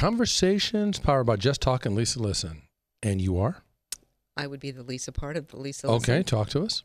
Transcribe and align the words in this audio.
Conversations 0.00 0.98
powered 0.98 1.26
by 1.26 1.36
Jess 1.36 1.58
Talk 1.58 1.84
and 1.84 1.94
Lisa 1.94 2.20
Listen. 2.20 2.62
And 3.02 3.20
you 3.20 3.38
are? 3.38 3.62
I 4.34 4.46
would 4.46 4.58
be 4.58 4.70
the 4.70 4.82
Lisa 4.82 5.12
part 5.12 5.36
of 5.36 5.48
the 5.48 5.58
Lisa. 5.58 5.88
Okay, 5.88 6.20
Listen. 6.20 6.24
talk 6.24 6.48
to 6.48 6.62
us. 6.62 6.84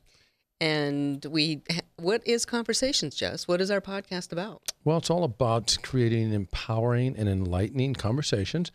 And 0.59 1.23
we, 1.23 1.62
what 1.95 2.27
is 2.27 2.43
Conversations, 2.43 3.16
Jess? 3.16 3.48
What 3.48 3.62
is 3.62 3.71
our 3.71 3.80
podcast 3.80 4.34
about? 4.34 4.73
Well, 4.84 4.98
it's 4.98 5.09
all 5.09 5.23
about 5.23 5.77
creating 5.81 6.34
empowering 6.34 7.16
and 7.16 7.30
enlightening 7.30 7.93
conversations 7.93 8.70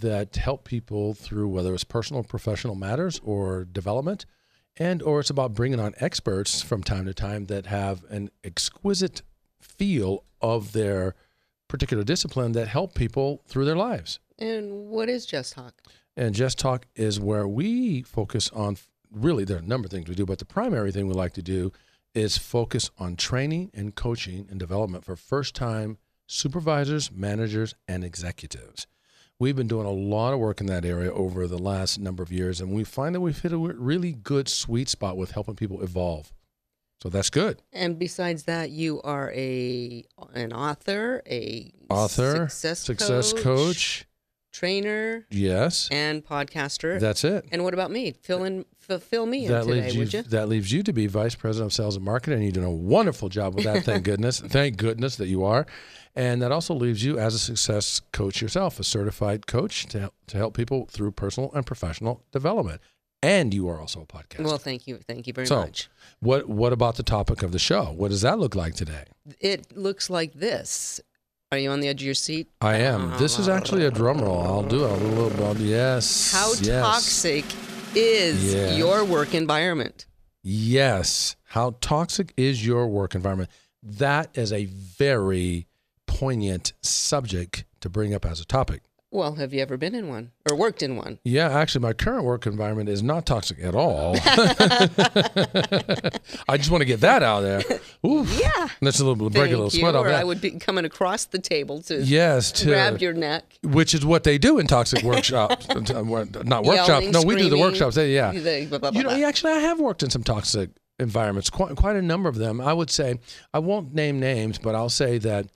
that 0.00 0.34
help 0.34 0.64
people 0.64 1.14
through 1.14 1.46
whether 1.46 1.72
it's 1.72 1.84
personal 1.84 2.24
professional 2.24 2.74
matters 2.74 3.20
or 3.22 3.64
development 3.64 4.26
and 4.76 5.00
or 5.00 5.20
it's 5.20 5.30
about 5.30 5.54
bringing 5.54 5.78
on 5.78 5.94
experts 5.98 6.60
from 6.60 6.82
time 6.82 7.06
to 7.06 7.14
time 7.14 7.46
that 7.46 7.66
have 7.66 8.02
an 8.10 8.30
exquisite 8.42 9.22
feel 9.60 10.24
of 10.40 10.72
their 10.72 11.14
particular 11.68 12.04
discipline 12.04 12.52
that 12.52 12.68
help 12.68 12.94
people 12.94 13.42
through 13.46 13.64
their 13.64 13.76
lives. 13.76 14.18
And 14.38 14.88
what 14.88 15.08
is 15.08 15.26
Jess 15.26 15.50
Talk? 15.50 15.74
And 16.16 16.34
Jess 16.34 16.54
Talk 16.54 16.86
is 16.94 17.20
where 17.20 17.46
we 17.46 18.02
focus 18.02 18.50
on 18.50 18.76
really 19.10 19.44
there 19.44 19.56
are 19.56 19.60
a 19.60 19.62
number 19.62 19.86
of 19.86 19.90
things 19.90 20.08
we 20.08 20.14
do, 20.14 20.26
but 20.26 20.38
the 20.38 20.44
primary 20.44 20.92
thing 20.92 21.06
we 21.06 21.14
like 21.14 21.34
to 21.34 21.42
do 21.42 21.72
is 22.14 22.38
focus 22.38 22.90
on 22.98 23.16
training 23.16 23.70
and 23.74 23.94
coaching 23.94 24.46
and 24.50 24.58
development 24.58 25.04
for 25.04 25.16
first 25.16 25.54
time 25.54 25.98
supervisors, 26.26 27.12
managers, 27.12 27.74
and 27.86 28.02
executives. 28.02 28.86
We've 29.38 29.54
been 29.54 29.68
doing 29.68 29.86
a 29.86 29.90
lot 29.90 30.32
of 30.32 30.38
work 30.38 30.60
in 30.60 30.66
that 30.68 30.84
area 30.84 31.12
over 31.12 31.46
the 31.46 31.58
last 31.58 32.00
number 32.00 32.22
of 32.22 32.32
years, 32.32 32.60
and 32.60 32.72
we 32.72 32.84
find 32.84 33.14
that 33.14 33.20
we've 33.20 33.38
hit 33.38 33.52
a 33.52 33.58
really 33.58 34.12
good 34.12 34.48
sweet 34.48 34.88
spot 34.88 35.16
with 35.18 35.32
helping 35.32 35.56
people 35.56 35.82
evolve. 35.82 36.32
So 37.02 37.08
that's 37.10 37.30
good. 37.30 37.62
And 37.72 37.98
besides 37.98 38.44
that, 38.44 38.70
you 38.70 39.00
are 39.02 39.30
a 39.32 40.04
an 40.34 40.52
author, 40.52 41.22
a 41.28 41.72
Author, 41.90 42.48
success, 42.48 42.80
success 42.80 43.32
coach, 43.32 43.42
coach. 43.44 44.06
trainer, 44.52 45.26
Yes, 45.30 45.88
and 45.92 46.24
podcaster. 46.24 46.98
that's 46.98 47.22
it. 47.22 47.44
and 47.52 47.62
what 47.62 47.74
about 47.74 47.90
me? 47.90 48.12
Fill 48.22 48.44
in, 48.44 48.64
fill, 48.80 49.26
me 49.26 49.44
in 49.46 49.52
that 49.52 49.64
today, 49.64 49.82
leaves 49.82 49.94
you, 49.94 50.00
would 50.00 50.12
you? 50.14 50.22
that 50.22 50.48
leaves 50.48 50.72
you 50.72 50.82
to 50.82 50.92
be 50.92 51.06
vice 51.06 51.34
president 51.34 51.70
of 51.70 51.74
sales 51.74 51.96
and 51.96 52.04
marketing 52.04 52.36
and 52.38 52.44
you're 52.44 52.52
doing 52.52 52.66
a 52.66 52.70
wonderful 52.70 53.28
job 53.28 53.54
with 53.54 53.64
that 53.64 53.84
thank 53.84 54.04
goodness 54.10 54.40
thank 54.40 54.76
goodness 54.76 55.16
that 55.16 55.26
you 55.28 55.44
are 55.44 55.66
and 56.14 56.40
that 56.40 56.50
also 56.52 56.72
leaves 56.74 57.04
you 57.04 57.18
as 57.18 57.34
a 57.34 57.38
success 57.38 58.00
coach 58.12 58.40
yourself 58.40 58.78
a 58.80 58.84
certified 58.84 59.46
coach 59.46 59.86
to 59.86 60.00
help, 60.00 60.14
to 60.28 60.36
help 60.38 60.56
people 60.56 60.86
through 60.90 61.10
personal 61.10 61.50
and 61.52 61.66
professional 61.66 62.22
development 62.32 62.80
and 63.26 63.52
you 63.52 63.68
are 63.68 63.78
also 63.80 63.98
a 64.02 64.06
podcast. 64.06 64.44
Well, 64.44 64.58
thank 64.58 64.86
you, 64.86 64.98
thank 65.10 65.26
you 65.26 65.32
very 65.32 65.46
So- 65.46 65.60
much. 65.66 65.88
what 66.20 66.48
what 66.48 66.72
about 66.72 66.94
the 66.96 67.02
topic 67.02 67.42
of 67.42 67.50
the 67.52 67.58
show 67.70 67.84
what 68.00 68.08
does 68.14 68.22
that 68.26 68.38
look 68.38 68.54
like 68.62 68.74
today 68.82 69.04
It 69.40 69.60
looks 69.76 70.08
like 70.18 70.32
this. 70.46 71.00
Are 71.52 71.58
you 71.58 71.70
on 71.70 71.80
the 71.80 71.88
edge 71.88 72.00
of 72.02 72.06
your 72.06 72.14
seat? 72.26 72.46
i 72.60 72.76
am 72.92 73.00
this 73.18 73.38
is 73.38 73.48
actually 73.48 73.84
a 73.84 73.90
drum 74.00 74.18
roll 74.26 74.40
i'll 74.50 74.68
do 74.76 74.80
it 74.86 74.90
a 74.90 74.96
little 75.16 75.30
bit 75.54 75.56
yes 75.78 76.32
How 76.38 76.48
yes. 76.70 76.82
toxic 76.88 77.44
is 77.94 78.36
Yes. 78.54 78.76
your 78.82 78.98
work 79.04 79.30
environment? 79.34 80.06
Yes. 80.42 81.34
How 81.56 81.68
toxic 81.80 82.32
is 82.36 82.64
your 82.66 82.86
work 82.98 83.14
environment? 83.14 83.50
That 83.82 84.26
is 84.36 84.52
a 84.52 84.64
very 84.66 85.66
poignant 86.06 86.72
subject 86.82 87.64
to 87.80 87.88
bring 87.88 88.14
up 88.14 88.24
as 88.26 88.38
a 88.40 88.44
topic. 88.44 88.82
Well, 89.12 89.36
have 89.36 89.54
you 89.54 89.60
ever 89.62 89.76
been 89.76 89.94
in 89.94 90.08
one 90.08 90.32
or 90.50 90.56
worked 90.56 90.82
in 90.82 90.96
one? 90.96 91.20
Yeah, 91.24 91.48
actually, 91.48 91.82
my 91.82 91.92
current 91.92 92.24
work 92.24 92.44
environment 92.46 92.88
is 92.88 93.02
not 93.04 93.24
toxic 93.24 93.58
at 93.62 93.74
all. 93.74 94.16
I 96.48 96.56
just 96.56 96.70
want 96.70 96.80
to 96.82 96.84
get 96.86 97.00
that 97.00 97.22
out 97.22 97.40
there. 97.40 97.62
Yeah. 98.02 98.68
that's 98.82 98.98
a 99.00 99.04
little 99.04 99.30
break 99.30 99.48
a 99.48 99.50
little 99.50 99.70
Thank 99.70 99.74
you. 99.74 99.80
sweat 99.80 99.94
off 99.94 100.06
Or 100.06 100.10
I 100.10 100.24
would 100.24 100.40
be 100.40 100.52
coming 100.52 100.84
across 100.84 101.24
the 101.26 101.38
table 101.38 101.82
to 101.82 102.02
Yes, 102.02 102.50
to, 102.52 102.66
grab 102.66 103.00
your 103.00 103.12
neck. 103.12 103.44
which 103.62 103.94
is 103.94 104.04
what 104.04 104.24
they 104.24 104.38
do 104.38 104.58
in 104.58 104.66
toxic 104.66 105.02
workshops. 105.02 105.66
Uh, 105.76 106.02
not 106.44 106.64
workshops. 106.64 107.06
No, 107.10 107.22
we 107.22 107.36
do 107.36 107.48
the 107.48 107.58
workshops. 107.58 107.94
They- 107.94 108.12
yeah. 108.14 108.32
the 108.32 108.66
blah, 108.66 108.78
blah, 108.78 108.90
You 108.90 109.02
know, 109.02 109.16
blah. 109.16 109.26
actually, 109.26 109.52
I 109.52 109.58
have 109.58 109.78
worked 109.78 110.02
in 110.02 110.10
some 110.10 110.24
toxic 110.24 110.70
environments, 110.98 111.48
quite 111.50 111.76
quite 111.76 111.96
a 111.96 112.02
number 112.02 112.28
of 112.28 112.36
them. 112.36 112.60
I 112.60 112.72
would 112.72 112.90
say 112.90 113.18
I 113.54 113.58
won't 113.60 113.94
name 113.94 114.18
names, 114.18 114.58
but 114.58 114.74
I'll 114.74 114.88
say 114.90 115.18
that 115.18 115.46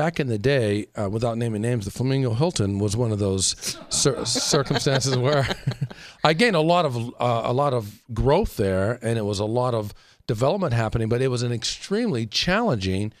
back 0.00 0.18
in 0.18 0.28
the 0.28 0.38
day, 0.38 0.86
uh, 0.98 1.10
without 1.10 1.36
naming 1.36 1.60
names, 1.60 1.84
the 1.84 1.90
Flamingo 1.90 2.32
Hilton 2.32 2.78
was 2.78 2.96
one 2.96 3.12
of 3.12 3.18
those 3.18 3.76
cir- 3.90 4.24
circumstances 4.24 5.14
where 5.26 5.46
I 6.24 6.32
gained 6.32 6.56
a 6.56 6.62
lot 6.62 6.86
of 6.86 6.96
uh, 6.96 7.42
a 7.44 7.52
lot 7.52 7.74
of 7.74 8.00
growth 8.14 8.56
there, 8.56 8.98
and 9.02 9.18
it 9.18 9.26
was 9.26 9.40
a 9.40 9.44
lot 9.44 9.74
of 9.74 9.92
development 10.26 10.72
happening. 10.72 11.10
But 11.10 11.20
it 11.20 11.28
was 11.28 11.42
an 11.42 11.52
extremely 11.52 12.24
challenging, 12.24 13.12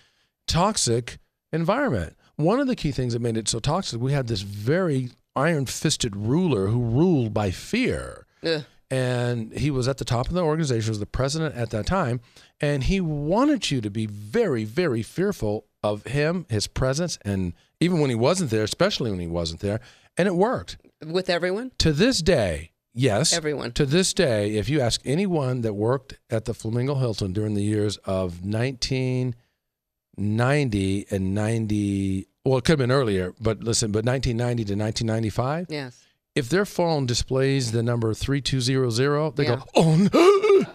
toxic 0.46 1.18
environment. 1.52 2.16
One 2.36 2.60
of 2.60 2.66
the 2.66 2.76
key 2.76 2.92
things 2.92 3.12
that 3.12 3.20
made 3.20 3.36
it 3.36 3.46
so 3.46 3.58
toxic, 3.58 4.00
we 4.00 4.14
had 4.14 4.28
this 4.28 4.40
very 4.40 5.10
iron-fisted 5.36 6.16
ruler 6.16 6.68
who 6.68 6.80
ruled 6.80 7.34
by 7.34 7.50
fear 7.50 8.24
Ugh. 8.42 8.64
and 8.90 9.52
he 9.52 9.70
was 9.70 9.86
at 9.86 9.98
the 9.98 10.06
top 10.06 10.28
of 10.28 10.32
the 10.32 10.42
organization, 10.42 10.90
was 10.90 10.98
the 10.98 11.04
president 11.04 11.54
at 11.56 11.68
that 11.70 11.84
time, 11.84 12.20
and 12.58 12.84
he 12.84 13.02
wanted 13.02 13.70
you 13.70 13.82
to 13.82 13.90
be 13.90 14.06
very, 14.06 14.64
very 14.64 15.02
fearful 15.02 15.66
of 15.82 16.04
him, 16.04 16.46
his 16.48 16.66
presence, 16.66 17.18
and 17.24 17.52
even 17.80 18.00
when 18.00 18.10
he 18.10 18.16
wasn't 18.16 18.50
there, 18.50 18.62
especially 18.64 19.10
when 19.10 19.20
he 19.20 19.26
wasn't 19.26 19.60
there, 19.60 19.80
and 20.16 20.26
it 20.28 20.34
worked. 20.34 20.76
With 21.04 21.30
everyone? 21.30 21.72
To 21.78 21.92
this 21.92 22.20
day, 22.20 22.72
yes, 22.92 23.32
Everyone. 23.32 23.72
To 23.72 23.86
this 23.86 24.12
day, 24.12 24.56
if 24.56 24.68
you 24.68 24.80
ask 24.80 25.00
anyone 25.04 25.62
that 25.62 25.74
worked 25.74 26.18
at 26.28 26.44
the 26.44 26.52
Flamingo 26.54 26.96
Hilton 26.96 27.32
during 27.32 27.54
the 27.54 27.62
years 27.62 27.96
of 27.98 28.44
1990 28.44 31.06
and 31.10 31.34
90, 31.34 32.26
well, 32.44 32.58
it 32.58 32.64
could 32.64 32.72
have 32.72 32.78
been 32.78 32.90
earlier, 32.92 33.32
but 33.40 33.62
listen, 33.62 33.92
but 33.92 34.04
1990 34.04 34.64
to 34.64 34.74
1995 34.74 35.66
Yes. 35.70 36.02
if 36.34 36.48
their 36.48 36.64
phone 36.66 37.06
displays 37.06 37.72
the 37.72 37.82
number 37.82 38.12
3200, 38.14 39.36
they 39.36 39.44
Yeah. 39.44 39.56
go, 39.56 39.64
oh 39.74 39.96
no. 39.96 40.66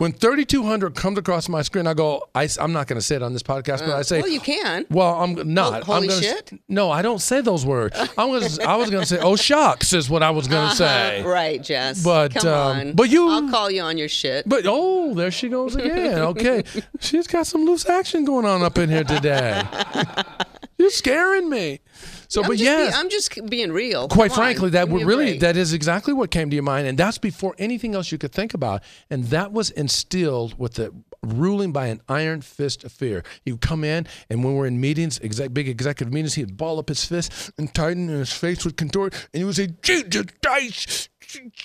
When 0.00 0.12
3200 0.12 0.94
comes 0.94 1.18
across 1.18 1.46
my 1.46 1.60
screen, 1.60 1.86
I 1.86 1.92
go, 1.92 2.26
I, 2.34 2.48
am 2.58 2.72
not 2.72 2.86
going 2.86 2.98
to 2.98 3.04
say 3.04 3.16
it 3.16 3.22
on 3.22 3.34
this 3.34 3.42
podcast, 3.42 3.80
but 3.80 3.90
I 3.90 4.00
say, 4.00 4.22
well, 4.22 4.30
you 4.30 4.40
can. 4.40 4.86
well, 4.88 5.20
I'm 5.22 5.52
not. 5.52 5.82
Holy 5.82 5.98
I'm 5.98 6.08
gonna, 6.08 6.22
shit? 6.22 6.58
No, 6.70 6.90
I 6.90 7.02
don't 7.02 7.18
say 7.18 7.42
those 7.42 7.66
words. 7.66 7.94
I 8.16 8.24
was, 8.24 8.58
I 8.60 8.76
was 8.76 8.88
going 8.88 9.02
to 9.02 9.06
say, 9.06 9.18
oh 9.18 9.36
shucks, 9.50 9.92
is 9.92 10.08
what 10.08 10.22
I 10.22 10.30
was 10.30 10.48
going 10.48 10.70
to 10.70 10.74
say. 10.74 11.20
Uh, 11.20 11.28
right, 11.28 11.62
Jess. 11.62 12.02
But, 12.02 12.32
Come 12.32 12.48
um, 12.48 12.78
on. 12.78 12.92
but 12.94 13.10
you- 13.10 13.28
I'll 13.28 13.50
call 13.50 13.70
you 13.70 13.82
on 13.82 13.98
your 13.98 14.08
shit. 14.08 14.48
But 14.48 14.64
oh, 14.66 15.12
there 15.12 15.30
she 15.30 15.50
goes 15.50 15.76
again. 15.76 16.18
Okay, 16.18 16.64
she's 17.00 17.26
got 17.26 17.46
some 17.46 17.66
loose 17.66 17.86
action 17.86 18.24
going 18.24 18.46
on 18.46 18.62
up 18.62 18.78
in 18.78 18.88
here 18.88 19.04
today. 19.04 19.62
You're 20.80 20.88
scaring 20.88 21.50
me. 21.50 21.80
So, 22.28 22.42
I'm 22.42 22.48
but 22.48 22.56
yes, 22.56 22.94
be- 22.94 22.98
I'm 22.98 23.10
just 23.10 23.50
being 23.50 23.70
real. 23.70 24.08
quite 24.08 24.30
Come 24.30 24.40
on, 24.40 24.46
frankly 24.46 24.70
that 24.70 24.84
give 24.86 24.92
would 24.92 25.04
really 25.04 25.36
that 25.38 25.54
is 25.54 25.74
exactly 25.74 26.14
what 26.14 26.30
came 26.30 26.48
to 26.48 26.56
your 26.56 26.62
mind 26.62 26.86
and 26.86 26.96
that's 26.96 27.18
before 27.18 27.54
anything 27.58 27.94
else 27.94 28.10
you 28.10 28.16
could 28.16 28.32
think 28.32 28.54
about 28.54 28.82
and 29.10 29.24
that 29.24 29.52
was 29.52 29.68
instilled 29.70 30.58
with 30.58 30.74
the 30.74 30.90
ruling 31.22 31.70
by 31.70 31.88
an 31.88 32.00
iron 32.08 32.40
fist 32.40 32.82
of 32.82 32.92
fear. 32.92 33.22
You 33.44 33.58
come 33.58 33.84
in 33.84 34.06
and 34.30 34.42
when 34.42 34.54
we're 34.54 34.66
in 34.66 34.80
meetings 34.80 35.20
exec, 35.20 35.52
big 35.52 35.68
executive 35.68 36.14
meetings 36.14 36.32
he'd 36.32 36.56
ball 36.56 36.78
up 36.78 36.88
his 36.88 37.04
fist 37.04 37.50
and 37.58 37.74
tighten 37.74 38.08
and 38.08 38.18
his 38.20 38.32
face 38.32 38.64
would 38.64 38.78
contort 38.78 39.12
and 39.34 39.40
he 39.40 39.44
would 39.44 39.56
say 39.56 39.68
jesus 39.82 40.24
dice 40.40 41.10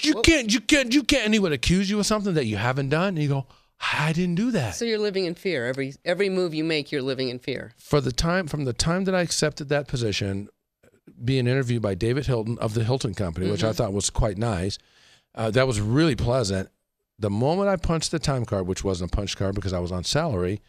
you 0.01 0.21
can't 0.23 0.53
you 0.53 0.59
can't 0.59 0.93
you 0.93 1.03
can't 1.03 1.23
and 1.23 1.33
he 1.33 1.39
would 1.39 1.53
accuse 1.53 1.89
you 1.89 1.99
of 1.99 2.05
something 2.05 2.33
that 2.33 2.47
you 2.47 2.57
haven't 2.57 2.89
done 2.89 3.09
and 3.09 3.19
you 3.19 3.29
go 3.29 3.47
i 3.93 4.11
didn't 4.13 4.35
do 4.35 4.51
that 4.51 4.75
So 4.75 4.85
you're 4.85 4.99
living 4.99 5.25
in 5.25 5.35
fear. 5.35 5.65
Every 5.65 5.93
every 6.03 6.29
move 6.29 6.53
you 6.53 6.63
make, 6.63 6.91
you're 6.91 7.01
living 7.01 7.29
in 7.29 7.39
fear. 7.39 7.73
for 7.77 8.01
the 8.01 8.11
time 8.11 8.47
from 8.47 8.65
the 8.65 8.73
time 8.73 9.03
that 9.05 9.15
I 9.15 9.21
accepted 9.21 9.69
that 9.69 9.87
position, 9.87 10.49
being 11.23 11.47
interviewed 11.47 11.81
by 11.81 11.95
David 11.95 12.25
Hilton 12.25 12.57
of 12.59 12.73
the 12.73 12.83
Hilton 12.83 13.13
Company, 13.13 13.49
which 13.49 13.63
I 13.63 13.71
thought 13.73 13.93
was 13.93 14.09
quite 14.09 14.37
nice, 14.37 14.77
uh, 15.35 15.51
that 15.51 15.67
was 15.67 15.79
really 15.79 16.15
pleasant. 16.15 16.69
The 17.19 17.29
moment 17.29 17.69
I 17.69 17.77
punched 17.77 18.11
the 18.11 18.19
time 18.19 18.43
card, 18.45 18.67
which 18.67 18.83
wasn't 18.83 19.11
a 19.13 19.15
punch 19.15 19.37
card 19.37 19.55
because 19.55 19.71
I 19.73 19.79
was 19.79 19.91
on 19.91 20.03
salary, 20.03 20.61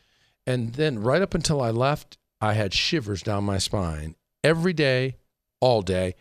and 0.47 0.75
then 0.75 0.99
right 1.01 1.23
up 1.23 1.35
until 1.35 1.61
I 1.61 1.71
left, 1.71 2.19
I 2.41 2.53
had 2.53 2.73
shivers 2.75 3.23
down 3.23 3.45
my 3.45 3.59
spine 3.59 4.15
every 4.45 4.73
day, 4.73 5.17
all 5.61 5.83
day, 5.83 6.15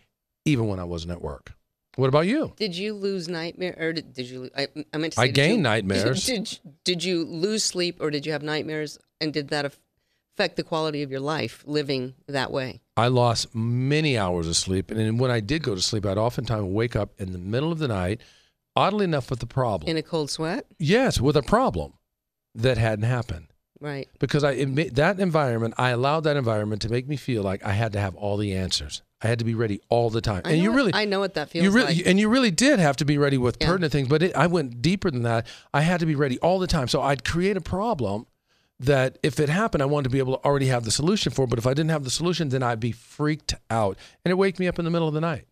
even 0.44 0.66
when 0.66 0.80
I 0.80 0.84
wasn't 0.84 1.12
at 1.12 1.22
work. 1.22 1.52
What 1.96 2.08
about 2.08 2.26
you? 2.26 2.52
Did 2.56 2.76
you 2.76 2.94
lose 2.94 3.28
nightmare 3.28 3.74
or 3.78 3.92
did, 3.92 4.12
did 4.12 4.28
you? 4.28 4.50
I, 4.56 4.68
I 4.92 4.96
meant 4.98 5.14
to 5.14 5.20
say. 5.20 5.22
I 5.24 5.28
gained 5.28 5.62
nightmares. 5.62 6.26
Did, 6.26 6.58
did 6.84 7.02
you 7.04 7.24
lose 7.24 7.64
sleep 7.64 7.96
or 8.00 8.10
did 8.10 8.24
you 8.26 8.32
have 8.32 8.42
nightmares? 8.42 8.98
And 9.20 9.32
did 9.32 9.48
that 9.48 9.64
affect 9.64 10.56
the 10.56 10.62
quality 10.62 11.02
of 11.02 11.10
your 11.10 11.20
life 11.20 11.64
living 11.66 12.14
that 12.28 12.50
way? 12.52 12.82
I 12.98 13.08
lost 13.08 13.54
many 13.54 14.16
hours 14.18 14.46
of 14.46 14.56
sleep, 14.56 14.90
and 14.90 15.18
when 15.18 15.30
I 15.30 15.40
did 15.40 15.62
go 15.62 15.74
to 15.74 15.80
sleep, 15.82 16.04
I'd 16.06 16.18
oftentimes 16.18 16.64
wake 16.64 16.96
up 16.96 17.10
in 17.18 17.32
the 17.32 17.38
middle 17.38 17.72
of 17.72 17.78
the 17.78 17.88
night, 17.88 18.20
oddly 18.74 19.04
enough, 19.04 19.30
with 19.30 19.42
a 19.42 19.46
problem. 19.46 19.88
In 19.90 19.96
a 19.96 20.02
cold 20.02 20.30
sweat, 20.30 20.66
Yes, 20.78 21.20
with 21.20 21.36
a 21.36 21.42
problem 21.42 21.94
that 22.54 22.76
hadn't 22.78 23.04
happened. 23.04 23.48
right? 23.80 24.08
Because 24.18 24.44
I 24.44 24.52
admit 24.52 24.94
that 24.96 25.18
environment, 25.20 25.74
I 25.78 25.90
allowed 25.90 26.20
that 26.20 26.36
environment 26.36 26.82
to 26.82 26.88
make 26.90 27.06
me 27.08 27.16
feel 27.16 27.42
like 27.42 27.64
I 27.64 27.72
had 27.72 27.92
to 27.94 28.00
have 28.00 28.14
all 28.16 28.36
the 28.38 28.54
answers. 28.54 29.02
I 29.22 29.28
had 29.28 29.38
to 29.38 29.44
be 29.46 29.54
ready 29.54 29.80
all 29.88 30.10
the 30.10 30.20
time. 30.20 30.42
I 30.44 30.52
and 30.52 30.62
you 30.62 30.70
what- 30.70 30.76
really 30.76 30.94
I 30.94 31.04
know 31.06 31.20
what 31.20 31.34
that 31.34 31.48
feels 31.50 31.64
you 31.64 31.70
really 31.70 31.94
like. 31.96 32.06
and 32.06 32.20
you 32.20 32.28
really 32.28 32.50
did 32.50 32.78
have 32.78 32.96
to 32.96 33.04
be 33.04 33.16
ready 33.18 33.38
with 33.38 33.56
Yeah. 33.60 33.68
pertinent 33.68 33.92
things, 33.92 34.08
but 34.08 34.22
it, 34.22 34.36
I 34.36 34.46
went 34.46 34.82
deeper 34.82 35.10
than 35.10 35.22
that. 35.22 35.46
I 35.72 35.80
had 35.80 36.00
to 36.00 36.06
be 36.06 36.14
ready 36.14 36.38
all 36.40 36.58
the 36.58 36.66
time. 36.66 36.86
So 36.88 37.00
I'd 37.00 37.24
create 37.24 37.56
a 37.56 37.60
problem 37.62 38.26
that 38.78 39.18
if 39.22 39.40
it 39.40 39.48
happened, 39.48 39.82
I 39.82 39.86
wanted 39.86 40.04
to 40.04 40.10
be 40.10 40.18
able 40.18 40.36
to 40.36 40.44
already 40.44 40.66
have 40.66 40.84
the 40.84 40.90
solution 40.90 41.32
for 41.32 41.44
it. 41.44 41.50
But 41.50 41.58
if 41.58 41.66
I 41.66 41.70
didn't 41.72 41.90
have 41.90 42.04
the 42.04 42.10
solution, 42.10 42.50
then 42.50 42.62
I'd 42.62 42.78
be 42.80 42.92
freaked 42.92 43.54
out. 43.70 43.96
And 44.24 44.30
it 44.30 44.34
wake 44.36 44.58
me 44.58 44.68
up 44.68 44.78
in 44.78 44.84
the 44.84 44.90
middle 44.90 45.08
of 45.08 45.14
the 45.14 45.20
night. 45.22 45.46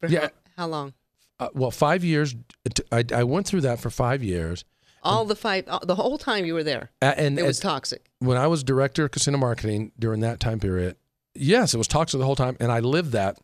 For 0.00 0.08
Yeah. 0.08 0.20
How, 0.56 0.62
how 0.62 0.66
long? 0.68 0.94
Uh, 1.38 1.48
well, 1.52 1.70
five 1.70 2.02
years. 2.02 2.34
I, 2.90 3.04
I 3.14 3.24
went 3.24 3.46
through 3.46 3.60
that 3.62 3.78
for 3.78 3.90
five 3.90 4.22
years. 4.22 4.64
All 5.02 5.26
the 5.26 5.36
five, 5.36 5.66
the 5.82 5.96
whole 5.96 6.16
time 6.16 6.46
you 6.46 6.54
were 6.54 6.64
there, 6.64 6.90
And 7.02 7.38
it 7.38 7.44
was 7.44 7.60
toxic. 7.60 8.08
when 8.20 8.38
I 8.38 8.46
was 8.46 8.64
director 8.64 9.04
of 9.04 9.10
casino 9.10 9.36
marketing 9.36 9.92
during 9.98 10.20
that 10.20 10.40
time 10.40 10.58
period, 10.60 10.96
yes, 11.34 11.74
it 11.74 11.78
was 11.78 11.88
toxic 11.88 12.18
the 12.18 12.26
whole 12.26 12.36
time, 12.36 12.56
and 12.60 12.70
I 12.72 12.80
lived 12.80 13.12
that 13.12 13.38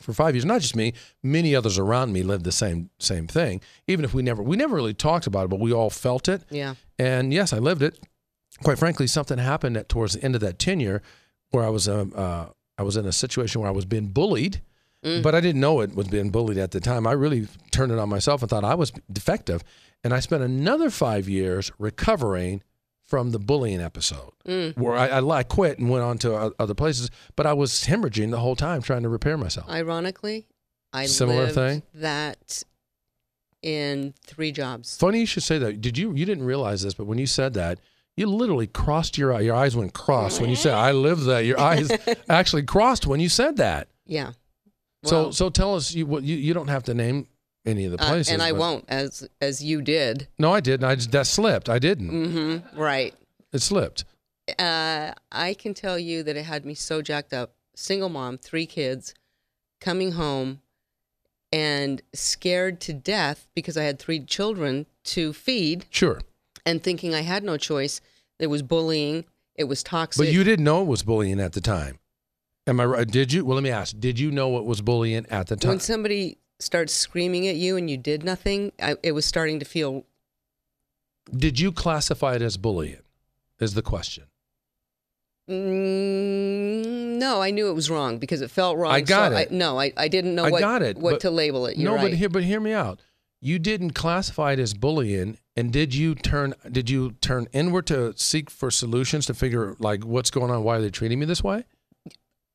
for 0.00 0.12
five 0.12 0.34
years. 0.34 0.44
Not 0.44 0.60
just 0.60 0.76
me; 0.76 0.92
many 1.22 1.54
others 1.54 1.78
around 1.78 2.12
me 2.12 2.22
lived 2.22 2.44
the 2.44 2.52
same 2.52 2.90
same 2.98 3.26
thing. 3.26 3.60
Even 3.86 4.04
if 4.04 4.14
we 4.14 4.22
never 4.22 4.42
we 4.42 4.56
never 4.56 4.76
really 4.76 4.94
talked 4.94 5.26
about 5.26 5.46
it, 5.46 5.48
but 5.48 5.60
we 5.60 5.72
all 5.72 5.90
felt 5.90 6.28
it. 6.28 6.42
Yeah. 6.50 6.74
And 6.98 7.32
yes, 7.32 7.52
I 7.52 7.58
lived 7.58 7.82
it. 7.82 7.98
Quite 8.62 8.78
frankly, 8.78 9.06
something 9.06 9.38
happened 9.38 9.76
at 9.76 9.88
towards 9.88 10.14
the 10.14 10.24
end 10.24 10.34
of 10.34 10.40
that 10.40 10.58
tenure 10.58 11.02
where 11.50 11.64
I 11.64 11.68
was 11.68 11.88
um, 11.88 12.12
uh, 12.16 12.46
I 12.78 12.82
was 12.82 12.96
in 12.96 13.06
a 13.06 13.12
situation 13.12 13.60
where 13.60 13.68
I 13.68 13.74
was 13.74 13.84
being 13.84 14.08
bullied, 14.08 14.60
but 15.22 15.34
I 15.34 15.40
didn't 15.40 15.60
know 15.60 15.80
it 15.80 15.94
was 15.94 16.08
being 16.08 16.30
bullied 16.30 16.58
at 16.58 16.70
the 16.72 16.80
time. 16.80 17.06
I 17.06 17.12
really 17.12 17.48
turned 17.70 17.92
it 17.92 17.98
on 17.98 18.08
myself 18.08 18.42
and 18.42 18.50
thought 18.50 18.64
I 18.64 18.74
was 18.74 18.92
defective, 19.12 19.62
and 20.02 20.12
I 20.12 20.20
spent 20.20 20.42
another 20.42 20.90
five 20.90 21.28
years 21.28 21.70
recovering 21.78 22.62
from 23.06 23.30
the 23.30 23.38
bullying 23.38 23.80
episode 23.80 24.32
mm. 24.46 24.76
where 24.76 24.96
I, 24.96 25.06
I, 25.06 25.38
I 25.38 25.42
quit 25.42 25.78
and 25.78 25.88
went 25.88 26.04
on 26.04 26.18
to 26.18 26.52
other 26.58 26.74
places, 26.74 27.10
but 27.36 27.46
I 27.46 27.52
was 27.52 27.84
hemorrhaging 27.84 28.30
the 28.30 28.40
whole 28.40 28.56
time 28.56 28.82
trying 28.82 29.02
to 29.02 29.08
repair 29.08 29.38
myself. 29.38 29.68
Ironically, 29.70 30.48
I 30.92 31.06
Similar 31.06 31.44
lived 31.44 31.54
thing? 31.54 31.82
that 31.94 32.64
in 33.62 34.14
three 34.24 34.52
jobs. 34.52 34.96
Funny 34.96 35.20
you 35.20 35.26
should 35.26 35.42
say 35.42 35.58
that. 35.58 35.80
Did 35.80 35.98
you 35.98 36.14
you 36.14 36.24
didn't 36.24 36.44
realize 36.44 36.82
this, 36.82 36.94
but 36.94 37.06
when 37.06 37.18
you 37.18 37.26
said 37.26 37.54
that, 37.54 37.78
you 38.16 38.26
literally 38.26 38.66
crossed 38.66 39.18
your. 39.18 39.38
Your 39.40 39.54
eyes 39.54 39.76
went 39.76 39.92
cross 39.92 40.40
when 40.40 40.48
you 40.48 40.56
said, 40.56 40.74
"I 40.74 40.92
live 40.92 41.24
that." 41.24 41.44
Your 41.44 41.60
eyes 41.60 41.90
actually 42.28 42.62
crossed 42.62 43.06
when 43.06 43.20
you 43.20 43.28
said 43.28 43.56
that. 43.58 43.88
Yeah. 44.06 44.32
so 45.04 45.24
Well, 45.24 45.32
so 45.32 45.50
tell 45.50 45.74
us 45.74 45.94
you 45.94 46.06
what 46.06 46.22
you, 46.22 46.36
you 46.36 46.54
don't 46.54 46.68
have 46.68 46.84
to 46.84 46.94
name 46.94 47.28
any 47.66 47.84
of 47.84 47.92
the 47.92 48.02
uh, 48.02 48.08
places. 48.08 48.32
and 48.32 48.42
I 48.42 48.52
but- 48.52 48.60
won't, 48.60 48.84
as 48.88 49.28
as 49.40 49.62
you 49.62 49.82
did. 49.82 50.28
No, 50.38 50.52
I 50.52 50.60
didn't. 50.60 50.84
I 50.84 50.94
just, 50.94 51.12
that 51.12 51.26
slipped. 51.26 51.68
I 51.68 51.78
didn't. 51.78 52.10
Mm-hmm. 52.10 52.80
Right. 52.80 53.14
It 53.52 53.60
slipped. 53.60 54.04
Uh, 54.58 55.12
I 55.32 55.54
can 55.54 55.74
tell 55.74 55.98
you 55.98 56.22
that 56.22 56.36
it 56.36 56.44
had 56.44 56.64
me 56.64 56.74
so 56.74 57.02
jacked 57.02 57.32
up. 57.32 57.54
Single 57.74 58.08
mom, 58.08 58.38
three 58.38 58.64
kids, 58.66 59.12
coming 59.80 60.12
home, 60.12 60.60
and 61.52 62.00
scared 62.14 62.80
to 62.82 62.92
death 62.92 63.48
because 63.54 63.76
I 63.76 63.82
had 63.82 63.98
three 63.98 64.20
children 64.20 64.86
to 65.04 65.32
feed, 65.32 65.86
Sure, 65.90 66.20
and 66.64 66.82
thinking 66.82 67.14
I 67.14 67.20
had 67.22 67.42
no 67.44 67.56
choice. 67.56 68.00
There 68.38 68.48
was 68.48 68.62
bullying. 68.62 69.24
It 69.56 69.64
was 69.64 69.82
toxic. 69.82 70.24
but 70.26 70.32
you 70.32 70.44
didn't 70.44 70.64
know 70.64 70.82
it 70.82 70.86
was 70.86 71.02
bullying 71.02 71.40
at 71.40 71.52
the 71.52 71.60
time. 71.60 71.98
Am 72.66 72.80
I 72.80 72.84
right? 72.84 73.06
Did 73.06 73.32
you? 73.32 73.44
Well, 73.44 73.54
let 73.56 73.62
me 73.64 73.70
ask. 73.70 73.98
Did 73.98 74.18
you 74.18 74.30
know 74.30 74.58
it 74.58 74.64
was 74.64 74.80
bullying 74.82 75.26
at 75.30 75.46
the 75.46 75.56
time? 75.56 75.70
when 75.70 75.80
somebody 75.80 76.38
starts 76.58 76.92
screaming 76.92 77.46
at 77.46 77.56
you 77.56 77.76
and 77.76 77.90
you 77.90 77.96
did 77.96 78.24
nothing, 78.24 78.72
I, 78.80 78.96
it 79.02 79.12
was 79.12 79.24
starting 79.26 79.58
to 79.60 79.64
feel 79.64 80.04
Did 81.34 81.60
you 81.60 81.72
classify 81.72 82.34
it 82.34 82.42
as 82.42 82.56
bullying? 82.56 83.02
Is 83.58 83.74
the 83.74 83.82
question. 83.82 84.24
Mm, 85.48 87.18
no, 87.18 87.40
I 87.40 87.50
knew 87.50 87.68
it 87.68 87.74
was 87.74 87.88
wrong 87.88 88.18
because 88.18 88.40
it 88.40 88.50
felt 88.50 88.76
wrong. 88.76 88.92
I 88.92 89.00
got 89.00 89.32
so 89.32 89.38
it. 89.38 89.48
I, 89.50 89.54
no, 89.54 89.78
I, 89.78 89.92
I 89.96 90.08
didn't 90.08 90.34
know 90.34 90.44
I 90.44 90.50
what, 90.50 90.60
got 90.60 90.82
it, 90.82 90.98
what 90.98 91.12
but- 91.12 91.20
to 91.20 91.30
label 91.30 91.66
it. 91.66 91.76
You're 91.76 91.90
no, 91.90 91.96
right. 91.96 92.10
but 92.10 92.14
hear, 92.14 92.28
but 92.28 92.42
hear 92.42 92.60
me 92.60 92.72
out. 92.72 93.00
You 93.40 93.58
didn't 93.58 93.90
classify 93.92 94.52
it 94.52 94.58
as 94.58 94.74
bullying, 94.74 95.38
and 95.54 95.72
did 95.72 95.94
you 95.94 96.14
turn 96.14 96.54
did 96.72 96.90
you 96.90 97.12
turn 97.20 97.46
inward 97.52 97.86
to 97.88 98.14
seek 98.16 98.50
for 98.50 98.70
solutions 98.70 99.26
to 99.26 99.34
figure 99.34 99.76
like 99.78 100.04
what's 100.04 100.30
going 100.30 100.50
on? 100.50 100.64
Why 100.64 100.78
are 100.78 100.80
they 100.80 100.90
treating 100.90 101.18
me 101.20 101.26
this 101.26 101.44
way? 101.44 101.64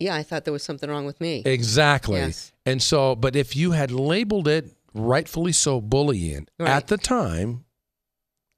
Yeah, 0.01 0.15
I 0.15 0.24
thought 0.24 0.44
there 0.45 0.53
was 0.53 0.63
something 0.63 0.89
wrong 0.89 1.06
with 1.06 1.21
me. 1.21 1.42
Exactly. 1.45 2.18
Yes. 2.19 2.51
And 2.65 2.81
so, 2.81 3.15
but 3.15 3.36
if 3.36 3.56
you 3.56 3.71
had 3.71 3.92
labeled 3.92 4.48
it 4.48 4.75
rightfully 4.94 5.51
so 5.51 5.80
bullying 5.81 6.48
Right. 6.59 6.69
at 6.69 6.88
the 6.88 6.98
time, 6.98 7.65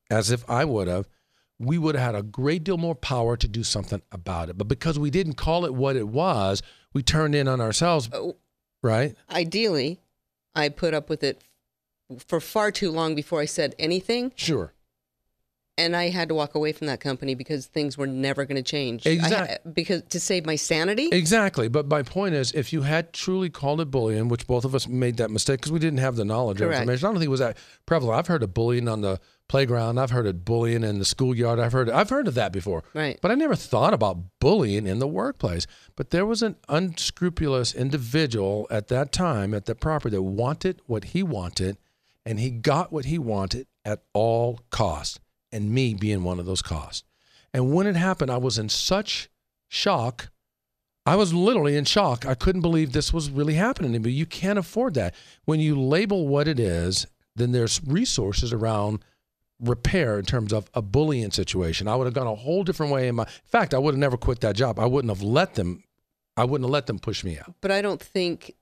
as 0.09 0.31
if 0.31 0.47
I 0.49 0.65
would 0.65 0.87
have, 0.87 1.07
we 1.59 1.77
would 1.77 1.95
have 1.95 2.03
had 2.03 2.15
a 2.15 2.23
great 2.23 2.63
deal 2.63 2.77
more 2.77 2.95
power 2.95 3.37
to 3.37 3.47
do 3.47 3.63
something 3.63 4.01
about 4.11 4.49
it. 4.49 4.57
But 4.57 4.67
because 4.67 4.97
we 4.99 5.09
didn't 5.09 5.35
call 5.35 5.65
it 5.65 5.73
what 5.73 5.95
it 5.95 6.07
was, 6.07 6.61
we 6.93 7.03
turned 7.03 7.35
in 7.35 7.47
on 7.47 7.61
ourselves, 7.61 8.09
Oh, 8.11 8.35
right? 8.81 9.15
Ideally, 9.31 9.99
I 10.55 10.69
put 10.69 10.93
up 10.93 11.09
with 11.09 11.23
it 11.23 11.41
for 12.27 12.39
far 12.39 12.71
too 12.71 12.91
long 12.91 13.15
before 13.15 13.39
I 13.39 13.45
said 13.45 13.75
anything, 13.79 14.33
Sure. 14.35 14.73
And 15.77 15.95
I 15.95 16.09
had 16.09 16.29
to 16.29 16.35
walk 16.35 16.55
away 16.55 16.71
from 16.71 16.87
that 16.87 16.99
company 16.99 17.35
because 17.35 17.65
things 17.65 17.97
were 17.97 18.07
never 18.07 18.45
going 18.45 18.61
to 18.61 18.63
change. 18.63 19.05
Ha- 19.05 19.57
because 19.71 20.03
to 20.09 20.19
save 20.19 20.45
my 20.45 20.55
sanity. 20.55 21.09
Exactly. 21.11 21.67
But 21.67 21.87
my 21.87 22.03
point 22.03 22.35
is, 22.35 22.51
if 22.51 22.71
you 22.71 22.83
had 22.83 23.13
truly 23.13 23.49
called 23.49 23.81
it 23.81 23.89
bullying, 23.89 24.27
which 24.27 24.45
both 24.45 24.65
of 24.65 24.75
us 24.75 24.87
made 24.87 25.17
that 25.17 25.31
mistake 25.31 25.59
because 25.59 25.71
we 25.71 25.79
didn't 25.79 25.99
have 25.99 26.15
the 26.15 26.25
knowledge 26.25 26.61
or 26.61 26.71
information, 26.71 27.05
I 27.05 27.09
don't 27.09 27.15
think 27.15 27.27
it 27.27 27.31
was 27.31 27.39
that 27.39 27.57
prevalent. 27.85 28.19
I've 28.19 28.27
heard 28.27 28.43
of 28.43 28.53
bullying 28.53 28.87
on 28.87 29.01
the 29.01 29.19
playground. 29.47 29.99
I've 29.99 30.11
heard 30.11 30.27
of 30.27 30.45
bullying 30.45 30.83
in 30.83 30.99
the 30.99 31.05
schoolyard. 31.05 31.59
I've 31.59 31.73
heard 31.73 31.89
I've 31.89 32.09
heard 32.09 32.27
of 32.27 32.35
that 32.35 32.53
before. 32.53 32.83
Right. 32.93 33.19
But 33.21 33.31
I 33.31 33.35
never 33.35 33.55
thought 33.55 33.93
about 33.93 34.17
bullying 34.39 34.87
in 34.87 34.99
the 34.99 35.07
workplace. 35.07 35.65
But 35.95 36.11
there 36.11 36.25
was 36.25 36.41
an 36.41 36.55
unscrupulous 36.69 37.73
individual 37.73 38.67
at 38.69 38.87
that 38.89 39.11
time 39.11 39.53
at 39.53 39.65
the 39.65 39.75
property 39.75 40.15
that 40.15 40.21
wanted 40.23 40.81
what 40.85 41.05
he 41.05 41.23
wanted, 41.23 41.77
and 42.25 42.39
he 42.39 42.51
got 42.51 42.91
what 42.91 43.05
he 43.05 43.17
wanted 43.17 43.67
at 43.85 44.03
all 44.13 44.59
costs, 44.69 45.19
and 45.53 45.69
me 45.71 45.93
being 45.93 46.23
one 46.23 46.39
of 46.39 46.45
those 46.45 46.61
costs. 46.61 47.03
And 47.53 47.73
when 47.73 47.87
it 47.87 47.95
happened, 47.95 48.31
I 48.31 48.37
was 48.37 48.57
in 48.57 48.67
such 48.69 49.29
shock. 49.69 50.29
I 51.05 51.15
was 51.15 51.33
literally 51.33 51.77
in 51.77 51.85
shock. 51.85 52.25
I 52.25 52.33
couldn't 52.33 52.61
believe 52.61 52.91
this 52.91 53.13
was 53.13 53.29
really 53.29 53.53
happening 53.53 53.93
to 53.93 53.99
me. 53.99 54.11
You 54.11 54.25
can't 54.25 54.57
afford 54.59 54.95
that. 54.95 55.13
When 55.45 55.59
you 55.59 55.79
label 55.79 56.27
what 56.27 56.47
it 56.47 56.59
is, 56.59 57.05
then 57.35 57.51
there's 57.51 57.81
resources 57.85 58.51
around 58.53 59.03
repair 59.59 60.19
in 60.19 60.25
terms 60.25 60.51
of 60.51 60.69
a 60.73 60.81
bullying 60.81 61.31
situation. 61.31 61.87
I 61.87 61.95
would 61.95 62.05
have 62.05 62.13
gone 62.13 62.27
a 62.27 62.35
whole 62.35 62.63
different 62.63 62.91
way 62.91 63.07
in 63.07 63.15
my 63.15 63.23
in 63.23 63.29
fact, 63.45 63.73
I 63.73 63.77
would 63.77 63.93
have 63.93 63.99
never 63.99 64.17
quit 64.17 64.41
that 64.41 64.55
job. 64.55 64.79
I 64.79 64.85
wouldn't 64.85 65.11
have 65.11 65.21
let 65.21 65.53
them 65.55 65.83
I 66.35 66.45
wouldn't 66.45 66.65
have 66.65 66.71
let 66.71 66.87
them 66.87 66.99
push 66.99 67.23
me 67.23 67.37
out. 67.37 67.53
but 67.61 67.71
I 67.71 67.81
don't 67.81 68.01
think 68.01 68.55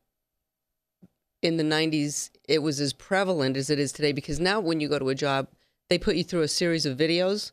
in 1.41 1.57
the 1.57 1.63
90s 1.63 2.29
it 2.47 2.61
was 2.61 2.79
as 2.79 2.93
prevalent 2.93 3.57
as 3.57 3.69
it 3.69 3.79
is 3.79 3.91
today 3.91 4.11
because 4.11 4.39
now 4.39 4.59
when 4.59 4.79
you 4.79 4.89
go 4.89 4.99
to 4.99 5.09
a 5.09 5.15
job, 5.15 5.47
they 5.91 5.97
put 5.97 6.15
you 6.15 6.23
through 6.23 6.41
a 6.41 6.47
series 6.47 6.85
of 6.85 6.97
videos 6.97 7.51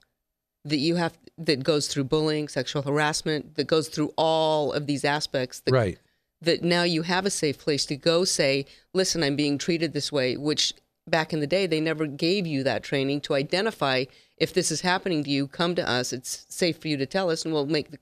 that 0.65 0.77
you 0.77 0.95
have 0.95 1.19
that 1.37 1.65
goes 1.65 1.89
through 1.89 2.05
bullying, 2.05 2.47
sexual 2.47 2.83
harassment, 2.83 3.57
that 3.57 3.67
goes 3.67 3.89
through 3.89 4.13
all 4.17 4.73
of 4.73 4.87
these 4.87 5.05
aspects 5.05 5.59
that 5.61 5.73
right. 5.73 5.99
that 6.41 6.63
now 6.63 6.85
you 6.85 7.03
have 7.03 7.27
a 7.27 7.31
safe 7.31 7.59
place 7.59 7.85
to 7.85 7.97
go 7.97 8.25
say, 8.25 8.65
listen, 8.95 9.25
I'm 9.25 9.35
being 9.35 9.59
treated 9.59 9.93
this 9.93 10.13
way, 10.13 10.37
which 10.37 10.73
back 11.09 11.33
in 11.33 11.41
the 11.41 11.49
day, 11.49 11.67
they 11.67 11.81
never 11.81 12.07
gave 12.07 12.47
you 12.47 12.63
that 12.63 12.85
training 12.85 13.23
to 13.23 13.35
identify 13.35 14.05
if 14.37 14.55
this 14.55 14.71
is 14.71 14.83
happening 14.83 15.25
to 15.25 15.31
you, 15.31 15.49
come 15.49 15.75
to 15.75 15.91
us. 15.91 16.13
It's 16.13 16.47
safe 16.49 16.79
for 16.79 16.87
you 16.87 16.97
to 16.97 17.07
tell 17.07 17.31
us 17.31 17.45
and 17.45 17.53
we'll 17.53 17.67
make 17.67 17.91
the 17.91 17.99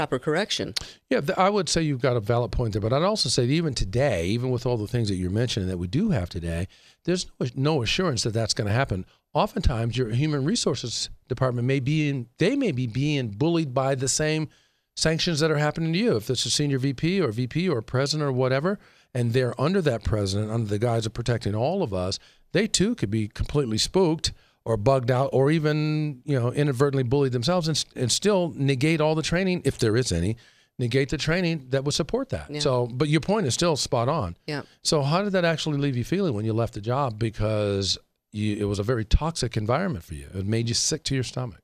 proper 0.00 0.18
correction. 0.18 0.72
Yeah, 1.10 1.20
I 1.36 1.50
would 1.50 1.68
say 1.68 1.82
you've 1.82 2.00
got 2.00 2.16
a 2.16 2.20
valid 2.20 2.52
point 2.52 2.72
there, 2.72 2.80
but 2.80 2.90
I'd 2.90 3.02
also 3.02 3.28
say 3.28 3.44
even 3.44 3.74
today, 3.74 4.24
even 4.28 4.50
with 4.50 4.64
all 4.64 4.78
the 4.78 4.86
things 4.86 5.10
that 5.10 5.16
you're 5.16 5.28
mentioning 5.28 5.68
that 5.68 5.76
we 5.76 5.88
do 5.88 6.08
have 6.08 6.30
today, 6.30 6.68
there's 7.04 7.26
no, 7.38 7.46
no 7.54 7.82
assurance 7.82 8.22
that 8.22 8.30
that's 8.30 8.54
going 8.54 8.66
to 8.66 8.72
happen. 8.72 9.04
Oftentimes, 9.34 9.98
your 9.98 10.08
human 10.08 10.46
resources 10.46 11.10
department 11.28 11.66
may 11.66 11.80
be 11.80 12.08
in, 12.08 12.28
they 12.38 12.56
may 12.56 12.72
be 12.72 12.86
being 12.86 13.28
bullied 13.28 13.74
by 13.74 13.94
the 13.94 14.08
same 14.08 14.48
sanctions 14.96 15.40
that 15.40 15.50
are 15.50 15.58
happening 15.58 15.92
to 15.92 15.98
you. 15.98 16.16
If 16.16 16.30
it's 16.30 16.46
a 16.46 16.50
senior 16.50 16.78
VP 16.78 17.20
or 17.20 17.30
VP 17.30 17.68
or 17.68 17.82
president 17.82 18.26
or 18.26 18.32
whatever, 18.32 18.78
and 19.12 19.34
they're 19.34 19.60
under 19.60 19.82
that 19.82 20.02
president, 20.02 20.50
under 20.50 20.66
the 20.66 20.78
guise 20.78 21.04
of 21.04 21.12
protecting 21.12 21.54
all 21.54 21.82
of 21.82 21.92
us, 21.92 22.18
they 22.52 22.66
too 22.66 22.94
could 22.94 23.10
be 23.10 23.28
completely 23.28 23.76
spooked 23.76 24.32
or 24.64 24.76
bugged 24.76 25.10
out 25.10 25.30
or 25.32 25.50
even 25.50 26.20
you 26.24 26.38
know 26.38 26.52
inadvertently 26.52 27.02
bullied 27.02 27.32
themselves 27.32 27.68
and, 27.68 27.84
and 27.96 28.12
still 28.12 28.52
negate 28.56 29.00
all 29.00 29.14
the 29.14 29.22
training 29.22 29.62
if 29.64 29.78
there 29.78 29.96
is 29.96 30.12
any 30.12 30.36
negate 30.78 31.08
the 31.10 31.16
training 31.18 31.66
that 31.70 31.84
would 31.84 31.94
support 31.94 32.28
that 32.30 32.50
Yeah. 32.50 32.60
so 32.60 32.86
but 32.86 33.08
your 33.08 33.20
point 33.20 33.46
is 33.46 33.54
still 33.54 33.76
spot 33.76 34.08
on 34.08 34.36
Yeah. 34.46 34.62
so 34.82 35.02
how 35.02 35.22
did 35.22 35.32
that 35.32 35.44
actually 35.44 35.78
leave 35.78 35.96
you 35.96 36.04
feeling 36.04 36.34
when 36.34 36.44
you 36.44 36.52
left 36.52 36.74
the 36.74 36.80
job 36.80 37.18
because 37.18 37.98
you, 38.32 38.56
it 38.56 38.64
was 38.64 38.78
a 38.78 38.82
very 38.84 39.04
toxic 39.04 39.56
environment 39.56 40.04
for 40.04 40.14
you 40.14 40.28
it 40.34 40.46
made 40.46 40.68
you 40.68 40.74
sick 40.74 41.02
to 41.04 41.14
your 41.14 41.24
stomach 41.24 41.60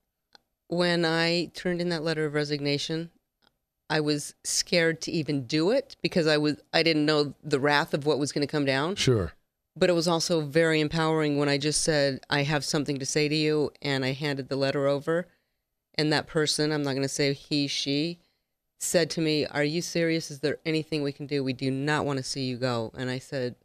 When 0.68 1.04
I 1.04 1.50
turned 1.54 1.80
in 1.80 1.90
that 1.90 2.02
letter 2.02 2.24
of 2.26 2.34
resignation, 2.34 3.10
I 3.88 4.00
was 4.00 4.34
scared 4.42 5.00
to 5.02 5.12
even 5.12 5.46
do 5.46 5.70
it 5.70 5.96
because 6.02 6.26
I 6.26 6.38
was 6.38 6.56
I 6.72 6.82
didn't 6.82 7.06
know 7.06 7.34
the 7.44 7.60
wrath 7.60 7.94
of 7.94 8.04
what 8.04 8.18
was 8.18 8.32
going 8.32 8.44
to 8.46 8.50
come 8.50 8.64
down. 8.64 8.96
sure 8.96 9.32
But 9.76 9.90
it 9.90 9.94
was 9.94 10.08
also 10.08 10.40
very 10.40 10.80
empowering 10.80 11.36
when 11.36 11.48
I 11.48 11.58
just 11.58 11.82
said, 11.82 12.20
I 12.30 12.42
have 12.42 12.64
something 12.64 12.98
to 12.98 13.06
say 13.06 13.28
to 13.28 13.34
you. 13.34 13.70
And 13.82 14.04
I 14.04 14.12
handed 14.12 14.48
the 14.48 14.56
letter 14.56 14.86
over. 14.86 15.28
And 15.96 16.12
that 16.12 16.26
person, 16.26 16.72
I'm 16.72 16.82
not 16.82 16.92
going 16.92 17.02
to 17.02 17.08
say 17.08 17.32
he, 17.32 17.66
she, 17.66 18.18
said 18.78 19.10
to 19.10 19.20
me, 19.20 19.46
Are 19.46 19.64
you 19.64 19.82
serious? 19.82 20.30
Is 20.30 20.40
there 20.40 20.58
anything 20.64 21.02
we 21.02 21.12
can 21.12 21.26
do? 21.26 21.42
We 21.42 21.52
do 21.52 21.70
not 21.70 22.04
want 22.04 22.18
to 22.18 22.22
see 22.22 22.44
you 22.44 22.56
go. 22.56 22.92
And 22.96 23.10
I 23.10 23.18
said, 23.18 23.56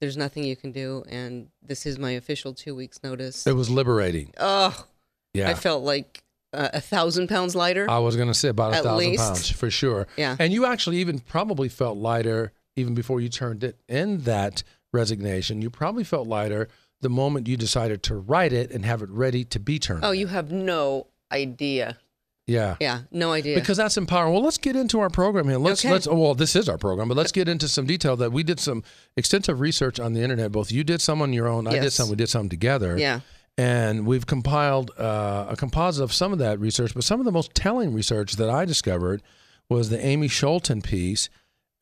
There's 0.00 0.16
nothing 0.16 0.44
you 0.44 0.56
can 0.56 0.72
do. 0.72 1.04
And 1.08 1.48
this 1.62 1.86
is 1.86 1.98
my 1.98 2.12
official 2.12 2.54
two 2.54 2.74
weeks 2.74 3.00
notice. 3.02 3.46
it 3.46 3.54
was 3.54 3.70
liberating 3.70 4.32
Oh, 4.38 4.86
yeah 5.34 5.50
I 5.50 5.54
felt 5.54 5.84
like 5.84 6.22
uh, 6.52 6.70
a 6.72 6.80
thousand 6.80 7.28
pounds 7.28 7.54
lighter. 7.54 7.88
I 7.90 7.98
was 7.98 8.16
going 8.16 8.28
to 8.28 8.34
say 8.34 8.48
about 8.48 8.72
a 8.72 8.76
thousand 8.76 9.10
least. 9.10 9.22
pounds 9.22 9.50
for 9.50 9.70
sure. 9.70 10.06
Yeah. 10.16 10.36
And 10.38 10.52
you 10.52 10.64
actually 10.64 10.98
even 10.98 11.18
probably 11.18 11.68
felt 11.68 11.98
lighter 11.98 12.52
even 12.76 12.94
before 12.94 13.20
you 13.20 13.28
turned 13.28 13.64
it 13.64 13.78
in 13.88 14.22
that 14.22 14.62
resignation. 14.96 15.62
You 15.62 15.70
probably 15.70 16.04
felt 16.04 16.26
lighter 16.26 16.68
the 17.02 17.08
moment 17.10 17.46
you 17.46 17.56
decided 17.56 18.02
to 18.04 18.16
write 18.16 18.52
it 18.52 18.70
and 18.72 18.84
have 18.84 19.02
it 19.02 19.10
ready 19.10 19.44
to 19.44 19.60
be 19.60 19.78
turned. 19.78 20.04
oh, 20.04 20.10
in. 20.12 20.18
you 20.20 20.26
have 20.26 20.50
no 20.50 21.06
idea. 21.30 21.98
yeah. 22.46 22.76
Yeah, 22.80 23.00
no 23.10 23.32
idea. 23.32 23.54
Because 23.54 23.76
that's 23.76 23.96
empowering. 23.96 24.32
Well, 24.32 24.42
let's 24.42 24.58
get 24.58 24.76
into 24.76 24.98
our 25.00 25.10
program 25.10 25.48
here. 25.48 25.58
Let's 25.58 25.84
Okay. 25.84 25.92
let's. 25.92 26.06
Well, 26.08 26.34
this 26.34 26.56
is 26.56 26.68
our 26.68 26.78
program, 26.78 27.08
but 27.08 27.16
let's 27.16 27.32
get 27.32 27.48
into 27.48 27.68
some 27.68 27.86
detail 27.86 28.16
that 28.16 28.32
we 28.32 28.42
did 28.42 28.58
some 28.60 28.82
extensive 29.16 29.60
research 29.60 30.00
on 30.00 30.12
the 30.14 30.22
internet. 30.22 30.52
Both 30.52 30.72
you 30.72 30.84
did 30.84 31.00
some 31.00 31.20
on 31.22 31.32
your 31.32 31.48
own. 31.48 31.66
I 31.66 31.78
did 31.78 31.92
some. 31.92 32.08
We 32.08 32.16
did 32.16 32.28
some 32.28 32.48
together. 32.48 32.96
yeah, 32.96 33.20
and 33.58 34.06
we've 34.06 34.26
compiled 34.26 34.90
uh, 34.98 35.46
a 35.50 35.56
composite 35.56 36.02
of 36.04 36.12
some 36.12 36.32
of 36.32 36.38
that 36.38 36.58
research. 36.60 36.94
But 36.94 37.04
some 37.04 37.18
of 37.20 37.26
the 37.26 37.32
most 37.32 37.52
telling 37.54 37.92
research 37.92 38.36
that 38.36 38.48
I 38.48 38.64
discovered 38.64 39.22
was 39.68 39.88
the 39.90 39.98
Amy 40.04 40.28
Schulten 40.28 40.82
piece, 40.82 41.28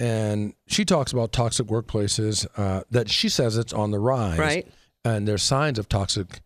and 0.00 0.54
she 0.66 0.84
talks 0.84 1.12
about 1.12 1.32
toxic 1.32 1.66
workplaces. 1.66 2.46
Uh, 2.56 2.82
that 2.90 3.08
she 3.08 3.28
says 3.28 3.56
it's 3.56 3.72
on 3.72 3.90
the 3.90 3.98
rise, 3.98 4.38
Right. 4.38 4.66
And 5.04 5.28
there's 5.28 5.42
signs 5.42 5.78
of 5.78 5.88
toxic 5.88 6.40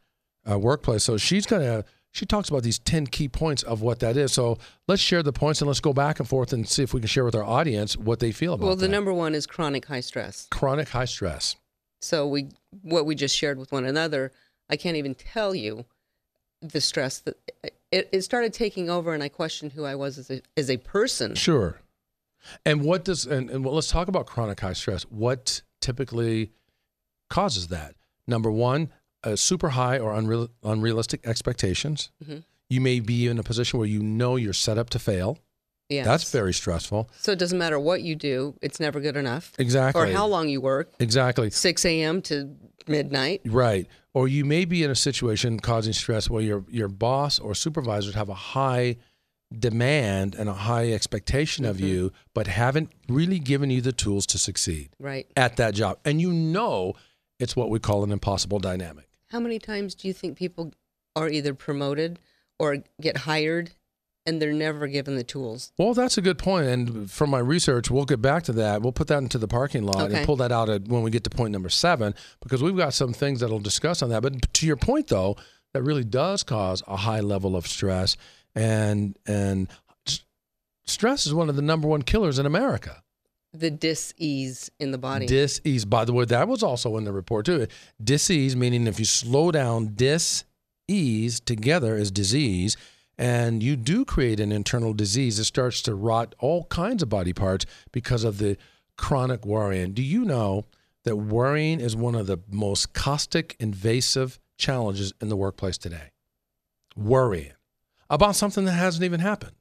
uh, 0.50 0.58
workplace. 0.58 1.04
So 1.04 1.16
she's 1.16 1.46
gonna. 1.46 1.84
She 2.10 2.26
talks 2.26 2.48
about 2.48 2.62
these 2.62 2.78
10 2.80 3.08
key 3.08 3.28
points 3.28 3.62
of 3.62 3.82
what 3.82 4.00
that 4.00 4.16
is. 4.16 4.32
So 4.32 4.58
let's 4.88 5.00
share 5.00 5.22
the 5.22 5.32
points 5.32 5.60
and 5.60 5.68
let's 5.68 5.78
go 5.78 5.92
back 5.92 6.18
and 6.18 6.28
forth 6.28 6.52
and 6.54 6.66
see 6.66 6.82
if 6.82 6.94
we 6.94 7.00
can 7.00 7.06
share 7.06 7.24
with 7.24 7.34
our 7.34 7.44
audience 7.44 7.96
what 7.96 8.18
they 8.18 8.32
feel 8.32 8.54
about 8.54 8.66
well, 8.66 8.76
the 8.76 8.86
that. 8.86 8.88
number 8.88 9.12
one 9.12 9.34
is 9.34 9.46
chronic 9.46 9.84
high 9.86 10.00
stress. 10.00 10.48
Chronic 10.50 10.88
high 10.88 11.04
stress. 11.04 11.56
So 12.00 12.26
we 12.26 12.48
what 12.82 13.06
we 13.06 13.14
just 13.14 13.36
shared 13.36 13.58
with 13.58 13.70
one 13.72 13.84
another, 13.84 14.32
I 14.70 14.76
can't 14.76 14.96
even 14.96 15.14
tell 15.14 15.54
you 15.54 15.84
the 16.60 16.80
stress 16.80 17.18
that 17.20 17.36
it, 17.92 18.08
it 18.10 18.22
started 18.22 18.52
taking 18.52 18.90
over, 18.90 19.14
and 19.14 19.22
I 19.22 19.28
questioned 19.28 19.72
who 19.72 19.84
I 19.84 19.94
was 19.94 20.18
as 20.18 20.30
a 20.30 20.42
as 20.56 20.70
a 20.70 20.76
person. 20.78 21.34
Sure. 21.34 21.80
And 22.64 22.82
what 22.82 23.04
does 23.04 23.26
and, 23.26 23.50
and 23.50 23.64
well, 23.64 23.74
let's 23.74 23.90
talk 23.90 24.08
about 24.08 24.26
chronic 24.26 24.60
high 24.60 24.72
stress. 24.72 25.02
What 25.04 25.62
typically 25.80 26.52
causes 27.30 27.68
that? 27.68 27.94
Number 28.26 28.50
one, 28.50 28.90
uh, 29.24 29.36
super 29.36 29.70
high 29.70 29.98
or 29.98 30.14
unreal, 30.14 30.48
unrealistic 30.62 31.26
expectations. 31.26 32.10
Mhm. 32.24 32.44
You 32.70 32.80
may 32.80 33.00
be 33.00 33.26
in 33.26 33.38
a 33.38 33.42
position 33.42 33.78
where 33.78 33.88
you 33.88 34.02
know 34.02 34.36
you're 34.36 34.52
set 34.52 34.78
up 34.78 34.90
to 34.90 34.98
fail. 34.98 35.38
Yeah, 35.88 36.04
That's 36.04 36.30
very 36.30 36.52
stressful. 36.52 37.08
So 37.18 37.32
it 37.32 37.38
doesn't 37.38 37.58
matter 37.58 37.80
what 37.80 38.02
you 38.02 38.14
do; 38.14 38.54
it's 38.60 38.78
never 38.78 39.00
good 39.00 39.16
enough. 39.16 39.52
Exactly. 39.58 40.02
Or 40.02 40.06
how 40.12 40.26
long 40.26 40.50
you 40.50 40.60
work, 40.60 40.92
Exactly. 41.00 41.48
six 41.48 41.82
a.m. 41.86 42.20
to 42.22 42.54
midnight. 42.86 43.40
Right. 43.46 43.86
Or 44.12 44.28
you 44.28 44.44
may 44.44 44.66
be 44.66 44.82
in 44.82 44.90
a 44.90 44.94
situation 44.94 45.58
causing 45.60 45.94
stress 45.94 46.28
where 46.28 46.42
your 46.42 46.64
your 46.68 46.88
boss 46.88 47.38
or 47.38 47.54
supervisors 47.54 48.14
have 48.14 48.28
a 48.28 48.34
high 48.34 48.96
demand 49.56 50.34
and 50.34 50.48
a 50.48 50.52
high 50.54 50.92
expectation 50.92 51.64
of 51.64 51.76
mm-hmm. 51.76 51.86
you, 51.86 52.12
but 52.34 52.46
haven't 52.46 52.90
really 53.08 53.38
given 53.38 53.70
you 53.70 53.80
the 53.80 53.92
tools 53.92 54.26
to 54.26 54.38
succeed 54.38 54.90
Right. 54.98 55.26
at 55.36 55.56
that 55.56 55.74
job. 55.74 55.98
And 56.04 56.20
you 56.20 56.32
know 56.32 56.94
it's 57.38 57.56
what 57.56 57.70
we 57.70 57.78
call 57.78 58.04
an 58.04 58.12
impossible 58.12 58.58
dynamic. 58.58 59.08
How 59.30 59.40
many 59.40 59.58
times 59.58 59.94
do 59.94 60.08
you 60.08 60.14
think 60.14 60.36
people 60.36 60.72
are 61.16 61.28
either 61.28 61.54
promoted 61.54 62.18
or 62.58 62.78
get 63.00 63.18
hired, 63.18 63.70
and 64.26 64.42
they're 64.42 64.52
never 64.52 64.86
given 64.88 65.16
the 65.16 65.24
tools? 65.24 65.72
Well, 65.78 65.94
that's 65.94 66.18
a 66.18 66.20
good 66.22 66.38
point. 66.38 66.66
And 66.66 67.10
from 67.10 67.30
my 67.30 67.38
research, 67.38 67.90
we'll 67.90 68.04
get 68.04 68.20
back 68.20 68.42
to 68.44 68.52
that. 68.54 68.82
We'll 68.82 68.92
put 68.92 69.06
that 69.08 69.18
into 69.18 69.38
the 69.38 69.48
parking 69.48 69.84
lot 69.84 70.02
Okay. 70.02 70.16
and 70.16 70.26
pull 70.26 70.36
that 70.36 70.52
out 70.52 70.68
at, 70.68 70.88
when 70.88 71.02
we 71.02 71.10
get 71.10 71.24
to 71.24 71.30
point 71.30 71.52
number 71.52 71.68
seven, 71.68 72.14
because 72.42 72.62
we've 72.62 72.76
got 72.76 72.92
some 72.92 73.12
things 73.12 73.40
that'll 73.40 73.58
discuss 73.60 74.02
on 74.02 74.10
that. 74.10 74.22
But 74.22 74.52
to 74.52 74.66
your 74.66 74.76
point, 74.76 75.06
though, 75.08 75.36
that 75.72 75.82
really 75.82 76.04
does 76.04 76.42
cause 76.42 76.82
a 76.86 76.96
high 76.96 77.20
level 77.20 77.56
of 77.56 77.66
stress, 77.66 78.16
and 78.58 79.16
and 79.24 79.68
stress 80.84 81.26
is 81.26 81.32
one 81.32 81.48
of 81.48 81.56
the 81.56 81.62
number 81.62 81.86
one 81.86 82.02
killers 82.02 82.38
in 82.38 82.46
America. 82.46 83.02
The 83.54 83.70
dis-ease 83.70 84.70
in 84.78 84.90
the 84.90 84.98
body. 84.98 85.26
Dis-ease. 85.26 85.84
By 85.84 86.04
the 86.04 86.12
way, 86.12 86.26
that 86.26 86.48
was 86.48 86.62
also 86.62 86.96
in 86.96 87.04
the 87.04 87.12
report 87.12 87.46
too. 87.46 87.66
Dis-ease 88.02 88.56
meaning 88.56 88.86
if 88.86 88.98
you 88.98 89.04
slow 89.04 89.50
down, 89.50 89.94
dis-ease 89.94 91.40
together 91.40 91.96
is 91.96 92.10
disease, 92.10 92.76
and 93.16 93.62
you 93.62 93.76
do 93.76 94.04
create 94.04 94.40
an 94.40 94.52
internal 94.52 94.92
disease. 94.92 95.38
It 95.38 95.44
starts 95.44 95.80
to 95.82 95.94
rot 95.94 96.34
all 96.40 96.64
kinds 96.64 97.02
of 97.02 97.08
body 97.08 97.32
parts 97.32 97.64
because 97.92 98.24
of 98.24 98.38
the 98.38 98.58
chronic 98.96 99.46
worrying. 99.46 99.92
Do 99.92 100.02
you 100.02 100.24
know 100.24 100.64
that 101.04 101.16
worrying 101.16 101.80
is 101.80 101.96
one 101.96 102.16
of 102.16 102.26
the 102.26 102.38
most 102.50 102.92
caustic, 102.92 103.56
invasive 103.58 104.38
challenges 104.58 105.14
in 105.20 105.28
the 105.28 105.36
workplace 105.36 105.78
today? 105.78 106.10
Worrying 106.96 107.52
about 108.10 108.36
something 108.36 108.64
that 108.64 108.72
hasn't 108.72 109.04
even 109.04 109.20
happened. 109.20 109.52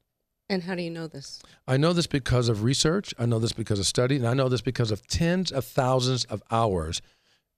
and 0.49 0.63
how 0.63 0.75
do 0.75 0.81
you 0.81 0.89
know 0.89 1.07
this? 1.07 1.41
I 1.67 1.75
know 1.77 1.91
this 1.93 2.07
because 2.07 2.47
of 2.49 2.63
research. 2.63 3.13
I 3.19 3.25
know 3.25 3.39
this 3.39 3.51
because 3.53 3.79
of 3.79 3.85
study, 3.85 4.15
and 4.15 4.27
I 4.27 4.33
know 4.33 4.47
this 4.49 4.61
because 4.61 4.91
of 4.91 5.05
tens 5.07 5.51
of 5.51 5.65
thousands 5.65 6.23
of 6.25 6.41
hours 6.51 7.01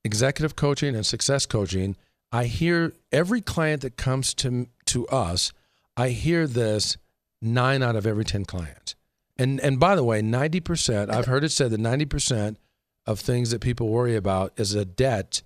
executive 0.03 0.55
coaching 0.55 0.96
and 0.96 1.05
success 1.05 1.46
coaching. 1.46 1.96
I 2.31 2.46
hear 2.46 2.93
every 3.12 3.41
client 3.41 3.81
that 3.81 3.98
comes 3.98 4.34
to 4.36 4.67
to 4.86 5.08
us, 5.08 5.51
I 5.98 6.10
hear 6.10 6.48
this 6.48 6.98
nine 7.41 7.84
out 7.84 7.96
of 7.96 8.08
every 8.08 8.25
ten 8.25 8.46
clients. 8.46 8.96
And 9.38 9.60
and 9.62 9.79
by 9.79 9.96
the 9.96 10.03
way, 10.03 10.22
ninety 10.22 10.60
percent. 10.60 11.12
I've 11.12 11.25
heard 11.25 11.43
it 11.43 11.51
said 11.51 11.72
that 11.72 11.79
ninety 11.79 12.05
percent 12.05 12.58
of 13.05 13.19
things 13.19 13.51
that 13.51 13.62
people 13.62 13.89
worry 13.89 14.15
about 14.15 14.53
is 14.58 14.74
a 14.75 14.86
debt, 14.86 15.41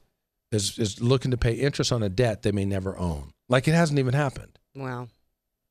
is 0.52 0.78
is 0.80 1.02
looking 1.02 1.32
to 1.32 1.38
pay 1.38 1.54
interest 1.54 1.92
on 1.92 2.04
a 2.04 2.10
debt 2.10 2.42
they 2.42 2.52
may 2.52 2.66
never 2.66 2.98
own. 2.98 3.34
Like 3.50 3.68
it 3.68 3.74
hasn't 3.74 4.00
even 4.00 4.14
happened. 4.14 4.58
Wow, 4.76 5.08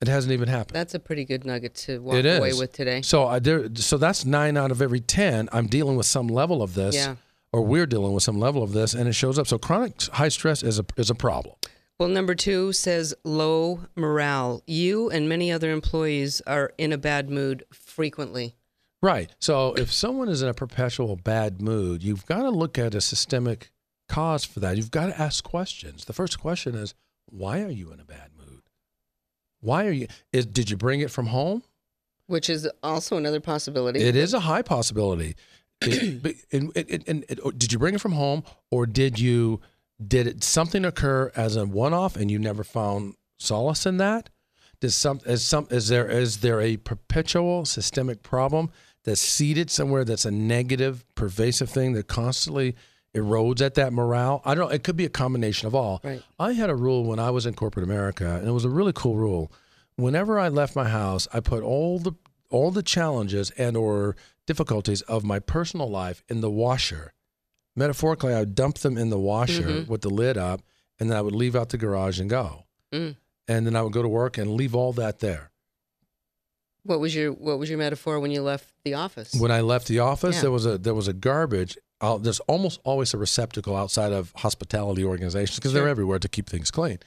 It 0.03 0.09
hasn't 0.09 0.33
even 0.33 0.49
happened. 0.49 0.75
that's 0.77 0.95
a 0.95 0.99
pretty 0.99 1.25
good 1.25 1.45
nugget 1.47 1.75
to 1.87 2.01
walk 2.03 2.17
It 2.17 2.27
away 2.27 2.51
is. 2.51 2.59
with 2.59 2.73
today. 2.73 3.01
So 3.03 3.27
I 3.27 3.39
there, 3.39 3.69
so 3.77 3.97
that's 3.97 4.25
nine 4.27 4.57
out 4.57 4.71
of 4.71 4.83
every 4.83 5.01
ten. 5.01 5.49
I'm 5.53 5.69
dealing 5.69 5.97
with 5.97 6.07
some 6.07 6.27
level 6.27 6.61
of 6.63 6.75
this, 6.75 6.95
Yeah. 6.97 7.15
or 7.53 7.63
we're 7.63 7.87
dealing 7.87 8.13
with 8.13 8.23
some 8.25 8.39
level 8.41 8.63
of 8.63 8.73
this, 8.73 8.93
and 8.95 9.09
it 9.09 9.15
shows 9.15 9.39
up. 9.39 9.47
So 9.47 9.59
chronic 9.59 10.03
high 10.13 10.29
stress 10.29 10.63
is 10.63 10.79
a 10.79 10.85
is 10.97 11.09
a 11.09 11.15
problem. 11.15 11.55
Well, 12.01 12.09
number 12.09 12.35
two 12.35 12.73
says 12.73 13.15
low 13.23 13.83
morale. 13.95 14.63
You 14.67 15.09
and 15.09 15.29
many 15.29 15.53
other 15.53 15.71
employees 15.71 16.41
are 16.49 16.73
in 16.77 16.93
a 16.93 16.99
bad 16.99 17.31
mood 17.31 17.65
frequently. 17.73 18.57
Right. 19.01 19.31
So 19.39 19.75
if 19.75 19.93
someone 19.93 20.29
is 20.29 20.43
in 20.43 20.49
a 20.49 20.55
perpetual 20.55 21.15
bad 21.15 21.63
mood, 21.63 22.03
you've 22.03 22.27
got 22.27 22.43
to 22.43 22.51
look 22.51 22.77
at 22.77 22.95
a 22.95 23.01
systemic 23.01 23.71
cause 24.09 24.45
for 24.45 24.59
that. 24.61 24.77
You've 24.77 24.91
got 24.91 25.07
to 25.07 25.21
ask 25.21 25.45
questions. 25.45 26.05
The 26.07 26.13
first 26.13 26.41
question 26.41 26.75
is, 26.75 26.95
why 27.27 27.63
are 27.63 27.71
you 27.71 27.93
in 27.93 28.01
a 28.01 28.05
bad 28.05 28.31
mood? 28.32 28.32
Why 29.63 29.87
are 29.87 29.93
you? 29.93 30.09
Is, 30.33 30.45
did 30.45 30.69
you 30.71 30.77
bring 30.77 31.01
it 31.01 31.11
from 31.11 31.27
home? 31.27 31.63
Which 32.27 32.51
is 32.51 32.69
also 32.83 33.17
another 33.17 33.41
possibility. 33.41 34.01
It 34.01 34.17
is 34.17 34.35
a 34.35 34.41
high 34.41 34.63
possibility. 34.63 35.35
It- 35.81 36.37
and, 36.53 36.71
and, 36.77 37.05
and, 37.07 37.25
and- 37.29 37.59
did 37.59 37.73
you 37.73 37.79
bring 37.79 37.95
it 37.95 38.01
from 38.01 38.13
home, 38.13 38.43
or 38.71 38.87
did 38.87 39.19
you 39.19 39.61
did 40.07 40.27
it 40.27 40.43
something 40.45 40.85
occur 40.85 41.31
as 41.37 41.57
a 41.57 41.65
one 41.65 41.95
off, 41.95 42.17
and 42.17 42.31
you 42.31 42.39
never 42.39 42.65
found 42.65 43.15
solace 43.39 43.87
in 43.87 43.97
that? 43.99 44.29
Does 44.81 44.95
some 44.97 45.21
is 45.27 45.45
some 45.45 45.69
is 45.71 45.89
there 45.89 46.09
is 46.09 46.39
there 46.39 46.61
a 46.61 46.77
perpetual 46.77 47.65
systemic 47.65 48.23
problem 48.25 48.71
that's 49.05 49.21
seated 49.21 49.71
somewhere 49.71 50.05
that's 50.05 50.25
a 50.25 50.31
negative, 50.31 51.05
pervasive 51.15 51.71
thing 51.71 51.93
that 51.93 52.09
constantly 52.09 52.75
erodes 53.15 53.61
at 53.61 53.75
that 53.75 53.93
morale? 53.93 54.41
I 54.45 54.55
don't. 54.55 54.69
know. 54.69 54.75
It 54.75 54.83
could 54.85 54.97
be 54.97 55.05
a 55.05 55.11
combination 55.11 55.67
of 55.69 55.75
all. 55.75 56.01
Right. 56.03 56.23
I 56.39 56.53
had 56.53 56.71
a 56.71 56.75
rule 56.77 57.05
when 57.05 57.19
I 57.19 57.31
was 57.31 57.47
in 57.47 57.55
corporate 57.55 57.85
America, 57.85 58.37
and 58.37 58.49
it 58.49 58.53
was 58.53 58.65
a 58.65 58.71
really 58.71 58.93
cool 58.95 59.17
rule. 59.17 59.53
Whenever 59.97 60.39
I 60.39 60.49
left 60.49 60.75
my 60.75 60.89
house, 60.89 61.29
I 61.33 61.41
put 61.41 61.63
all 61.63 61.99
the 61.99 62.13
all 62.51 62.71
the 62.71 62.83
challenges 62.83 63.51
and 63.53 63.77
or 63.77 64.15
difficulties 64.47 65.01
of 65.03 65.25
my 65.25 65.39
personal 65.39 65.89
life 65.89 66.23
in 66.29 66.41
the 66.43 66.51
washer. 66.51 67.13
Metaphorically, 67.75 68.35
I 68.35 68.41
would 68.41 68.55
dump 68.55 68.79
them 68.79 68.99
in 68.99 69.09
the 69.11 69.19
washer 69.19 69.63
Mhm. 69.63 69.89
with 69.89 70.03
the 70.03 70.11
lid 70.11 70.37
up, 70.37 70.61
and 71.01 71.09
then 71.11 71.17
I 71.17 71.23
would 71.23 71.35
leave 71.35 71.57
out 71.57 71.71
the 71.71 71.79
garage 71.79 72.21
and 72.21 72.29
go. 72.29 72.65
Mm. 72.93 73.17
And 73.49 73.67
then 73.67 73.75
I 73.77 73.81
would 73.83 73.93
go 73.95 74.03
to 74.03 74.09
work 74.09 74.37
and 74.37 74.51
leave 74.51 74.75
all 74.75 74.93
that 74.95 75.21
there. 75.21 75.51
What 76.85 77.01
was 77.01 77.15
your 77.15 77.33
What 77.33 77.59
was 77.59 77.69
your 77.69 77.79
metaphor 77.79 78.19
when 78.21 78.31
you 78.31 78.43
left 78.43 78.73
the 78.85 78.95
office? 78.95 79.35
When 79.35 79.51
I 79.51 79.61
left 79.61 79.87
the 79.89 80.01
office, 80.01 80.37
Yeah. 80.37 80.43
there 80.43 80.51
was 80.51 80.67
a 80.67 80.79
there 80.79 80.95
was 80.95 81.09
a 81.09 81.13
garbage. 81.13 81.79
Out, 82.01 82.25
there's 82.25 82.41
almost 82.41 82.81
always 82.83 83.15
a 83.15 83.19
receptacle 83.19 83.77
outside 83.77 84.11
of 84.13 84.33
hospitality 84.37 85.05
organizations 85.05 85.57
because 85.61 85.73
they're 85.73 85.87
everywhere 85.87 86.19
to 86.19 86.29
keep 86.29 86.49
things 86.51 86.71
clean. 86.73 86.99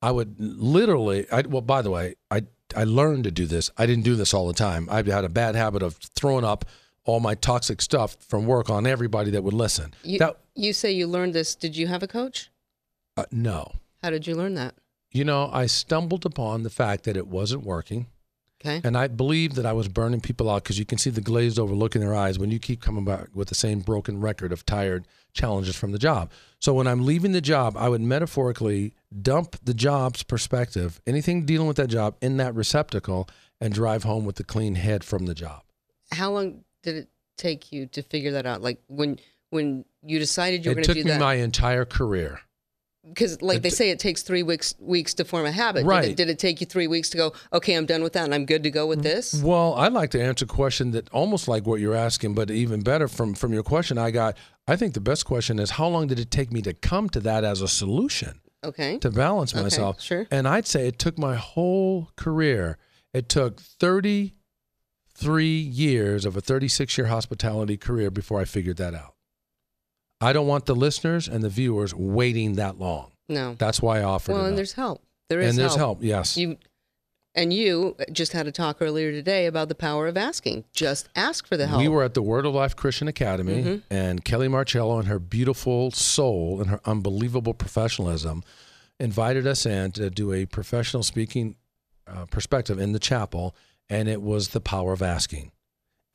I 0.00 0.10
would 0.10 0.36
literally. 0.38 1.30
I, 1.30 1.42
well, 1.42 1.60
by 1.60 1.82
the 1.82 1.90
way, 1.90 2.14
I 2.30 2.44
I 2.74 2.84
learned 2.84 3.24
to 3.24 3.30
do 3.30 3.44
this. 3.46 3.70
I 3.76 3.84
didn't 3.84 4.04
do 4.04 4.14
this 4.14 4.32
all 4.32 4.46
the 4.46 4.54
time. 4.54 4.88
I 4.90 4.96
had 5.02 5.24
a 5.24 5.28
bad 5.28 5.54
habit 5.54 5.82
of 5.82 5.96
throwing 6.16 6.44
up 6.44 6.64
all 7.04 7.20
my 7.20 7.34
toxic 7.34 7.82
stuff 7.82 8.16
from 8.20 8.46
work 8.46 8.70
on 8.70 8.86
everybody 8.86 9.30
that 9.32 9.42
would 9.44 9.54
listen. 9.54 9.94
you, 10.02 10.18
that 10.18 10.38
you 10.54 10.72
say 10.72 10.92
you 10.92 11.06
learned 11.06 11.34
this. 11.34 11.54
Did 11.54 11.76
you 11.76 11.86
have 11.86 12.02
a 12.02 12.06
coach? 12.08 12.50
uh, 13.16 13.24
no, 13.30 13.72
How 14.02 14.10
did 14.10 14.26
you 14.26 14.34
learn 14.34 14.54
that? 14.54 14.74
you 15.10 15.24
know, 15.24 15.48
I 15.52 15.66
stumbled 15.66 16.24
upon 16.26 16.62
the 16.62 16.70
fact 16.70 17.04
that 17.04 17.16
it 17.16 17.26
wasn't 17.26 17.64
working, 17.64 18.06
Okay. 18.60 18.80
And 18.82 18.96
I 18.96 19.06
believe 19.06 19.54
that 19.54 19.66
I 19.66 19.72
was 19.72 19.86
burning 19.86 20.20
people 20.20 20.50
out 20.50 20.64
because 20.64 20.78
you 20.78 20.84
can 20.84 20.98
see 20.98 21.10
the 21.10 21.20
glazed 21.20 21.60
over 21.60 21.74
look 21.74 21.94
in 21.94 22.00
their 22.00 22.14
eyes 22.14 22.38
when 22.40 22.50
you 22.50 22.58
keep 22.58 22.82
coming 22.82 23.04
back 23.04 23.28
with 23.32 23.48
the 23.48 23.54
same 23.54 23.80
broken 23.80 24.20
record 24.20 24.52
of 24.52 24.66
tired 24.66 25.06
challenges 25.32 25.76
from 25.76 25.92
the 25.92 25.98
job. 25.98 26.32
So 26.58 26.74
when 26.74 26.88
I'm 26.88 27.06
leaving 27.06 27.30
the 27.30 27.40
job, 27.40 27.76
I 27.76 27.88
would 27.88 28.00
metaphorically 28.00 28.94
dump 29.22 29.56
the 29.62 29.74
job's 29.74 30.24
perspective, 30.24 31.00
anything 31.06 31.46
dealing 31.46 31.68
with 31.68 31.76
that 31.76 31.86
job, 31.86 32.16
in 32.20 32.36
that 32.38 32.54
receptacle 32.54 33.28
and 33.60 33.72
drive 33.72 34.02
home 34.02 34.24
with 34.24 34.36
the 34.36 34.44
clean 34.44 34.74
head 34.74 35.04
from 35.04 35.26
the 35.26 35.34
job. 35.34 35.62
How 36.10 36.32
long 36.32 36.64
did 36.82 36.96
it 36.96 37.08
take 37.36 37.70
you 37.70 37.86
to 37.86 38.02
figure 38.02 38.32
that 38.32 38.46
out? 38.46 38.60
Like 38.60 38.82
when 38.88 39.20
when 39.50 39.84
you 40.02 40.18
decided 40.18 40.64
you 40.64 40.72
were 40.72 40.76
going 40.76 40.84
to 40.84 40.94
do 40.94 41.02
that? 41.04 41.08
It 41.08 41.12
took 41.12 41.20
me 41.20 41.24
my 41.24 41.34
entire 41.34 41.84
career. 41.84 42.40
Because 43.08 43.40
like 43.42 43.62
they 43.62 43.70
say, 43.70 43.90
it 43.90 43.98
takes 43.98 44.22
three 44.22 44.42
weeks 44.42 44.74
weeks 44.78 45.14
to 45.14 45.24
form 45.24 45.46
a 45.46 45.52
habit. 45.52 45.80
Did 45.80 45.86
Right. 45.88 46.08
it, 46.10 46.16
did 46.16 46.28
it 46.30 46.38
take 46.38 46.60
you 46.60 46.66
three 46.66 46.86
weeks 46.86 47.10
to 47.10 47.16
go? 47.16 47.32
Okay, 47.52 47.74
I'm 47.74 47.86
done 47.86 48.02
with 48.02 48.12
that, 48.14 48.24
and 48.24 48.34
I'm 48.34 48.46
good 48.46 48.62
to 48.64 48.70
go 48.70 48.86
with 48.86 49.00
mm. 49.00 49.04
this. 49.04 49.42
Well, 49.42 49.74
I'd 49.74 49.92
like 49.92 50.10
to 50.10 50.22
answer 50.22 50.44
a 50.44 50.48
question 50.48 50.90
that 50.92 51.08
almost 51.10 51.48
like 51.48 51.66
what 51.66 51.80
you're 51.80 51.94
asking, 51.94 52.34
but 52.34 52.50
even 52.50 52.82
better 52.82 53.08
from 53.08 53.34
from 53.34 53.52
your 53.52 53.62
question. 53.62 53.98
I 53.98 54.10
got. 54.10 54.36
I 54.66 54.76
think 54.76 54.92
the 54.94 55.00
best 55.00 55.24
question 55.24 55.58
is 55.58 55.70
how 55.70 55.88
long 55.88 56.08
did 56.08 56.18
it 56.20 56.30
take 56.30 56.52
me 56.52 56.60
to 56.62 56.74
come 56.74 57.08
to 57.10 57.20
that 57.20 57.42
as 57.42 57.62
a 57.62 57.68
solution 57.68 58.40
Okay. 58.62 58.98
to 58.98 59.10
balance 59.10 59.54
Okay, 59.54 59.62
myself? 59.62 60.00
sure. 60.00 60.26
And 60.30 60.46
I'd 60.46 60.66
say 60.66 60.86
it 60.86 60.98
took 60.98 61.16
my 61.18 61.36
whole 61.36 62.10
career. 62.16 62.76
It 63.14 63.30
took 63.30 63.60
33 63.60 65.46
years 65.58 66.24
of 66.26 66.36
a 66.36 66.40
36 66.42 66.98
year 66.98 67.06
hospitality 67.06 67.76
career 67.78 68.10
before 68.10 68.40
I 68.40 68.44
figured 68.44 68.76
that 68.76 68.94
out. 68.94 69.14
I 70.20 70.32
don't 70.32 70.46
want 70.46 70.66
the 70.66 70.74
listeners 70.74 71.28
and 71.28 71.42
the 71.42 71.48
viewers 71.48 71.94
waiting 71.94 72.54
that 72.54 72.78
long. 72.78 73.12
No. 73.28 73.54
That's 73.58 73.80
why 73.80 74.00
I 74.00 74.02
offered 74.02 74.32
Well, 74.32 74.42
it. 74.42 74.48
and 74.48 74.52
up. 74.54 74.56
there's 74.56 74.72
help. 74.72 75.02
There 75.28 75.40
is 75.40 75.50
and 75.50 75.58
there's 75.58 75.74
help. 75.76 76.02
Yes. 76.02 76.36
You 76.36 76.56
and 77.34 77.52
you 77.52 77.94
just 78.10 78.32
had 78.32 78.46
a 78.48 78.52
talk 78.52 78.78
earlier 78.80 79.12
today 79.12 79.46
about 79.46 79.68
the 79.68 79.74
power 79.76 80.08
of 80.08 80.16
asking. 80.16 80.64
Just 80.72 81.08
ask 81.14 81.46
for 81.46 81.56
the 81.56 81.66
help. 81.68 81.80
We 81.80 81.86
were 81.88 82.02
at 82.02 82.14
the 82.14 82.22
Word 82.22 82.46
of 82.46 82.54
Life 82.54 82.74
Christian 82.74 83.06
Academy, 83.06 83.62
Mm-hmm. 83.62 83.94
and 83.94 84.24
Kelly 84.24 84.48
Marcello 84.48 84.98
and 84.98 85.06
her 85.06 85.18
beautiful 85.20 85.90
soul 85.92 86.60
and 86.60 86.70
her 86.70 86.80
unbelievable 86.84 87.54
professionalism 87.54 88.42
invited 88.98 89.46
us 89.46 89.66
in 89.66 89.92
to 89.92 90.10
do 90.10 90.32
a 90.32 90.46
professional 90.46 91.04
speaking 91.04 91.54
uh, 92.08 92.24
perspective 92.26 92.80
in 92.80 92.90
the 92.92 92.98
chapel, 92.98 93.54
and 93.88 94.08
it 94.08 94.22
was 94.22 94.48
the 94.48 94.60
power 94.60 94.92
of 94.92 95.02
asking. 95.02 95.52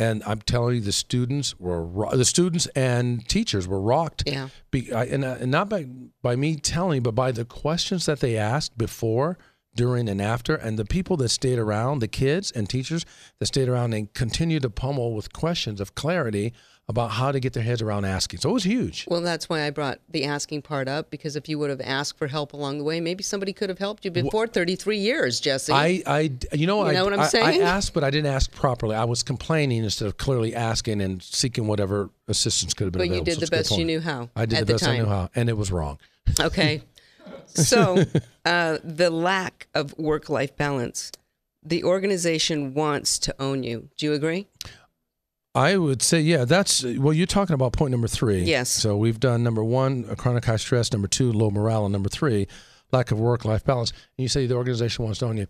And 0.04 0.22
I'm 0.26 0.42
telling 0.42 0.76
you, 0.76 0.82
the 0.82 0.92
students 0.92 1.60
were 1.60 1.84
ro- 1.86 2.16
the 2.16 2.26
students 2.26 2.66
and 2.76 3.28
teachers 3.30 3.68
were 3.68 3.80
rocked. 3.80 4.24
Yeah. 4.26 4.50
Be, 4.70 4.92
I, 4.92 5.06
and, 5.06 5.24
uh, 5.24 5.38
and 5.40 5.50
not 5.50 5.70
by 5.70 5.86
by 6.22 6.36
me 6.36 6.58
telling, 6.58 7.04
but 7.04 7.16
by 7.16 7.32
the 7.32 7.46
questions 7.46 8.06
that 8.06 8.20
they 8.20 8.36
asked 8.38 8.78
before, 8.78 9.38
during, 9.76 10.08
and 10.10 10.22
after, 10.22 10.56
and 10.56 10.78
the 10.78 10.86
people 10.86 11.18
that 11.18 11.30
stayed 11.30 11.60
around, 11.60 12.00
the 12.00 12.08
kids 12.08 12.52
and 12.52 12.70
teachers 12.70 13.06
that 13.40 13.48
stayed 13.48 13.68
around 13.70 13.94
and 13.94 14.14
continued 14.14 14.62
to 14.64 14.70
pummel 14.70 15.14
with 15.16 15.34
questions 15.34 15.80
of 15.82 15.96
clarity 15.96 16.54
about 16.90 17.12
how 17.12 17.32
to 17.32 17.40
get 17.40 17.54
their 17.54 17.64
heads 17.64 17.82
around 17.82 18.04
asking. 18.04 18.42
So 18.42 18.50
it 18.50 18.54
was 18.54 18.66
huge. 18.66 19.06
Well, 19.08 19.22
that's 19.22 19.48
why 19.48 19.62
I 19.66 19.70
brought 19.70 20.00
the 20.10 20.26
asking 20.26 20.64
part 20.64 20.90
up 20.90 21.10
because 21.10 21.38
if 21.38 21.48
you 21.48 21.58
would 21.60 21.70
have 21.70 21.80
asked 21.80 22.18
for 22.18 22.28
help 22.28 22.52
along 22.52 22.78
the 22.78 22.84
way, 22.84 23.00
maybe 23.00 23.24
somebody 23.24 23.54
could 23.54 23.70
have 23.70 23.80
helped 23.80 24.04
you 24.04 24.12
before 24.12 24.48
33 24.48 24.98
years, 24.98 25.40
Jesse. 25.40 25.72
I, 25.72 26.04
I, 26.06 26.32
you 26.52 26.68
know, 26.68 26.84
You 26.84 26.90
I, 26.90 26.94
know 26.94 27.06
what 27.06 27.14
I'm 27.14 27.20
I- 27.22 27.30
I 27.34 27.58
asked, 27.60 27.94
but 27.94 28.04
I 28.04 28.10
didn't 28.10 28.32
ask 28.34 28.52
properly. 28.52 28.98
I 28.98 29.06
was 29.06 29.24
complaining 29.24 29.84
instead 29.86 30.08
of 30.10 30.18
clearly 30.18 30.54
asking 30.54 31.02
and 31.02 31.24
seeking 31.24 31.68
whatever 31.68 32.10
assistance 32.28 32.74
could 32.74 32.86
have 32.86 32.92
been 32.94 33.08
but 33.08 33.16
you 33.16 33.24
did 33.24 33.36
So 33.36 33.40
the 33.40 33.44
it's 33.44 33.50
a 33.50 33.52
good 33.52 33.58
best 33.70 33.78
you 33.78 33.86
knew 33.86 34.02
how. 34.02 34.30
I 34.36 34.46
did 34.46 34.60
the 34.60 34.74
best 34.74 34.84
I 34.86 34.98
knew 34.98 35.06
how, 35.06 35.30
and 35.36 35.48
it 35.48 35.56
was 35.56 35.72
wrong. 35.72 36.00
Okay. 36.40 36.82
So, 37.48 38.04
uh, 38.46 38.78
the 38.84 39.10
lack 39.10 39.68
of 39.74 39.98
work 39.98 40.30
life 40.30 40.56
balance, 40.56 41.12
the 41.64 41.84
organization 41.84 42.74
wants 42.74 43.18
to 43.20 43.36
own 43.40 43.64
you. 43.64 43.90
Do 43.98 44.06
you 44.08 44.14
agree? 44.14 44.48
I 45.56 45.78
would 45.78 46.02
say, 46.02 46.20
yeah, 46.20 46.46
that's 46.46 46.84
well. 46.84 47.14
You're 47.14 47.28
talking 47.28 47.54
about 47.54 47.74
point 47.74 47.92
number 47.92 48.08
three. 48.08 48.42
Yes. 48.44 48.70
So 48.70 48.98
we've 48.98 49.20
done 49.20 49.44
number 49.44 49.64
one, 49.64 50.04
chronic 50.16 50.46
high 50.46 50.56
stress. 50.56 50.92
Number 50.92 51.08
two, 51.08 51.32
low 51.32 51.52
morale, 51.52 51.86
and 51.86 51.94
number 51.94 52.10
three, 52.10 52.48
lack 52.92 53.12
of 53.12 53.20
work-life 53.20 53.64
balance. 53.64 53.92
And 53.92 54.24
you 54.24 54.28
say 54.28 54.48
the 54.48 54.56
organization 54.56 55.06
wants 55.06 55.20
to 55.20 55.28
own 55.28 55.38
you. 55.38 55.48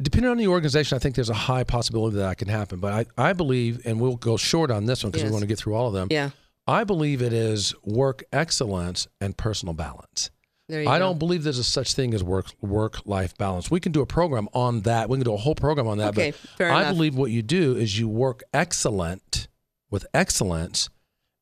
Depending 0.00 0.30
on 0.30 0.38
the 0.38 0.46
organization, 0.48 0.96
I 0.96 0.98
think 1.00 1.14
there's 1.16 1.28
a 1.28 1.34
high 1.34 1.64
possibility 1.64 2.16
that 2.16 2.22
that 2.22 2.38
can 2.38 2.48
happen. 2.48 2.80
But 2.80 3.06
I, 3.18 3.28
I 3.28 3.32
believe, 3.34 3.82
and 3.84 4.00
we'll 4.00 4.16
go 4.16 4.38
short 4.38 4.70
on 4.70 4.86
this 4.86 5.04
one 5.04 5.10
because 5.10 5.22
Yes. 5.22 5.28
we 5.30 5.32
want 5.34 5.42
to 5.42 5.46
get 5.46 5.58
through 5.58 5.74
all 5.74 5.86
of 5.86 5.92
them. 5.92 6.08
Yeah. 6.10 6.30
I 6.66 6.84
believe 6.84 7.20
it 7.22 7.32
is 7.34 7.74
work 7.84 8.24
excellence 8.32 9.06
and 9.20 9.36
personal 9.36 9.74
balance. 9.74 10.30
I 10.70 10.84
go. 10.84 10.98
don't 10.98 11.18
believe 11.18 11.42
there's 11.44 11.58
a 11.58 11.64
such 11.64 11.94
thing 11.94 12.14
as 12.14 12.22
work 12.22 12.46
work 12.60 13.04
life 13.04 13.36
balance. 13.36 13.70
We 13.70 13.80
can 13.80 13.92
do 13.92 14.00
a 14.00 14.06
program 14.06 14.48
on 14.54 14.80
that. 14.82 15.08
We 15.08 15.18
can 15.18 15.24
do 15.24 15.34
a 15.34 15.38
whole 15.38 15.54
program 15.54 15.86
on 15.86 15.98
that. 15.98 16.10
Okay, 16.10 16.32
but 16.58 16.70
I 16.70 16.82
enough. 16.82 16.94
believe 16.94 17.14
what 17.14 17.30
you 17.30 17.42
do 17.42 17.76
is 17.76 17.98
you 17.98 18.08
work 18.08 18.42
excellent 18.54 19.48
with 19.90 20.06
excellence, 20.14 20.88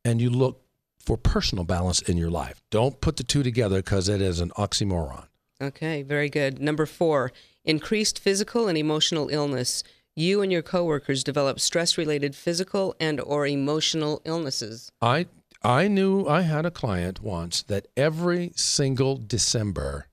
and 0.04 0.20
you 0.20 0.30
look 0.30 0.62
for 0.98 1.16
personal 1.16 1.64
balance 1.64 2.02
in 2.02 2.16
your 2.16 2.30
life. 2.30 2.60
Don't 2.70 3.00
put 3.00 3.16
the 3.16 3.22
two 3.22 3.42
together 3.42 3.76
because 3.76 4.08
it 4.08 4.20
is 4.20 4.40
an 4.40 4.50
oxymoron. 4.50 5.26
Okay, 5.62 6.02
very 6.02 6.28
good. 6.28 6.60
Number 6.60 6.86
four, 6.86 7.32
increased 7.64 8.18
physical 8.18 8.66
and 8.66 8.76
emotional 8.76 9.28
illness. 9.28 9.84
You 10.16 10.42
and 10.42 10.50
your 10.50 10.62
coworkers 10.62 11.22
develop 11.22 11.60
stress-related 11.60 12.34
physical 12.34 12.96
and 12.98 13.20
or 13.20 13.46
emotional 13.46 14.20
illnesses. 14.24 14.90
I 15.00 15.26
I 15.62 15.88
knew 15.88 16.26
I 16.26 16.42
had 16.42 16.64
a 16.64 16.70
client 16.70 17.20
once 17.22 17.62
that 17.64 17.86
every 17.96 18.52
single 18.56 19.16
December, 19.16 20.06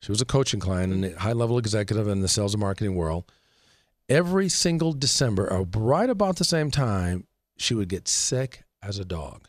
she 0.00 0.12
was 0.12 0.20
a 0.20 0.24
coaching 0.24 0.60
client 0.60 0.92
and 0.92 1.04
a 1.04 1.18
high 1.18 1.32
level 1.32 1.58
executive 1.58 2.06
in 2.06 2.20
the 2.20 2.28
sales 2.28 2.54
and 2.54 2.60
marketing 2.60 2.94
world. 2.94 3.30
Every 4.08 4.48
single 4.48 4.92
December, 4.92 5.52
uh, 5.52 5.64
right 5.76 6.08
about 6.08 6.36
the 6.36 6.44
same 6.44 6.70
time, 6.70 7.26
she 7.56 7.74
would 7.74 7.88
get 7.88 8.06
sick 8.06 8.64
as 8.82 8.98
a 8.98 9.04
dog. 9.04 9.48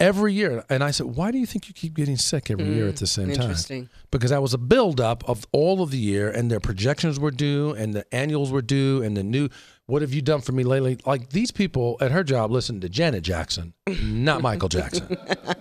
Every 0.00 0.32
year. 0.32 0.64
And 0.68 0.82
I 0.82 0.90
said, 0.90 1.06
Why 1.06 1.30
do 1.30 1.38
you 1.38 1.46
think 1.46 1.68
you 1.68 1.74
keep 1.74 1.94
getting 1.94 2.16
sick 2.16 2.50
every 2.50 2.74
year 2.74 2.88
at 2.88 2.96
the 2.96 3.06
same 3.06 3.26
time? 3.26 3.42
Interesting. 3.42 3.88
because 4.10 4.30
that 4.30 4.42
was 4.42 4.52
a 4.52 4.58
buildup 4.58 5.28
of 5.28 5.46
all 5.52 5.80
of 5.82 5.92
the 5.92 5.98
year 5.98 6.28
and 6.28 6.50
their 6.50 6.58
projections 6.58 7.20
were 7.20 7.30
due 7.30 7.72
and 7.74 7.94
the 7.94 8.04
annuals 8.12 8.50
were 8.50 8.62
due 8.62 9.02
and 9.02 9.16
the 9.16 9.22
new 9.22 9.48
what 9.86 10.02
have 10.02 10.12
you 10.14 10.22
done 10.22 10.40
for 10.40 10.52
me 10.52 10.64
lately 10.64 10.98
like 11.06 11.30
these 11.30 11.50
people 11.50 11.96
at 12.00 12.10
her 12.10 12.22
job 12.24 12.50
listen 12.50 12.80
to 12.80 12.88
janet 12.88 13.22
jackson 13.22 13.74
not 14.02 14.40
michael 14.42 14.68
jackson 14.68 15.16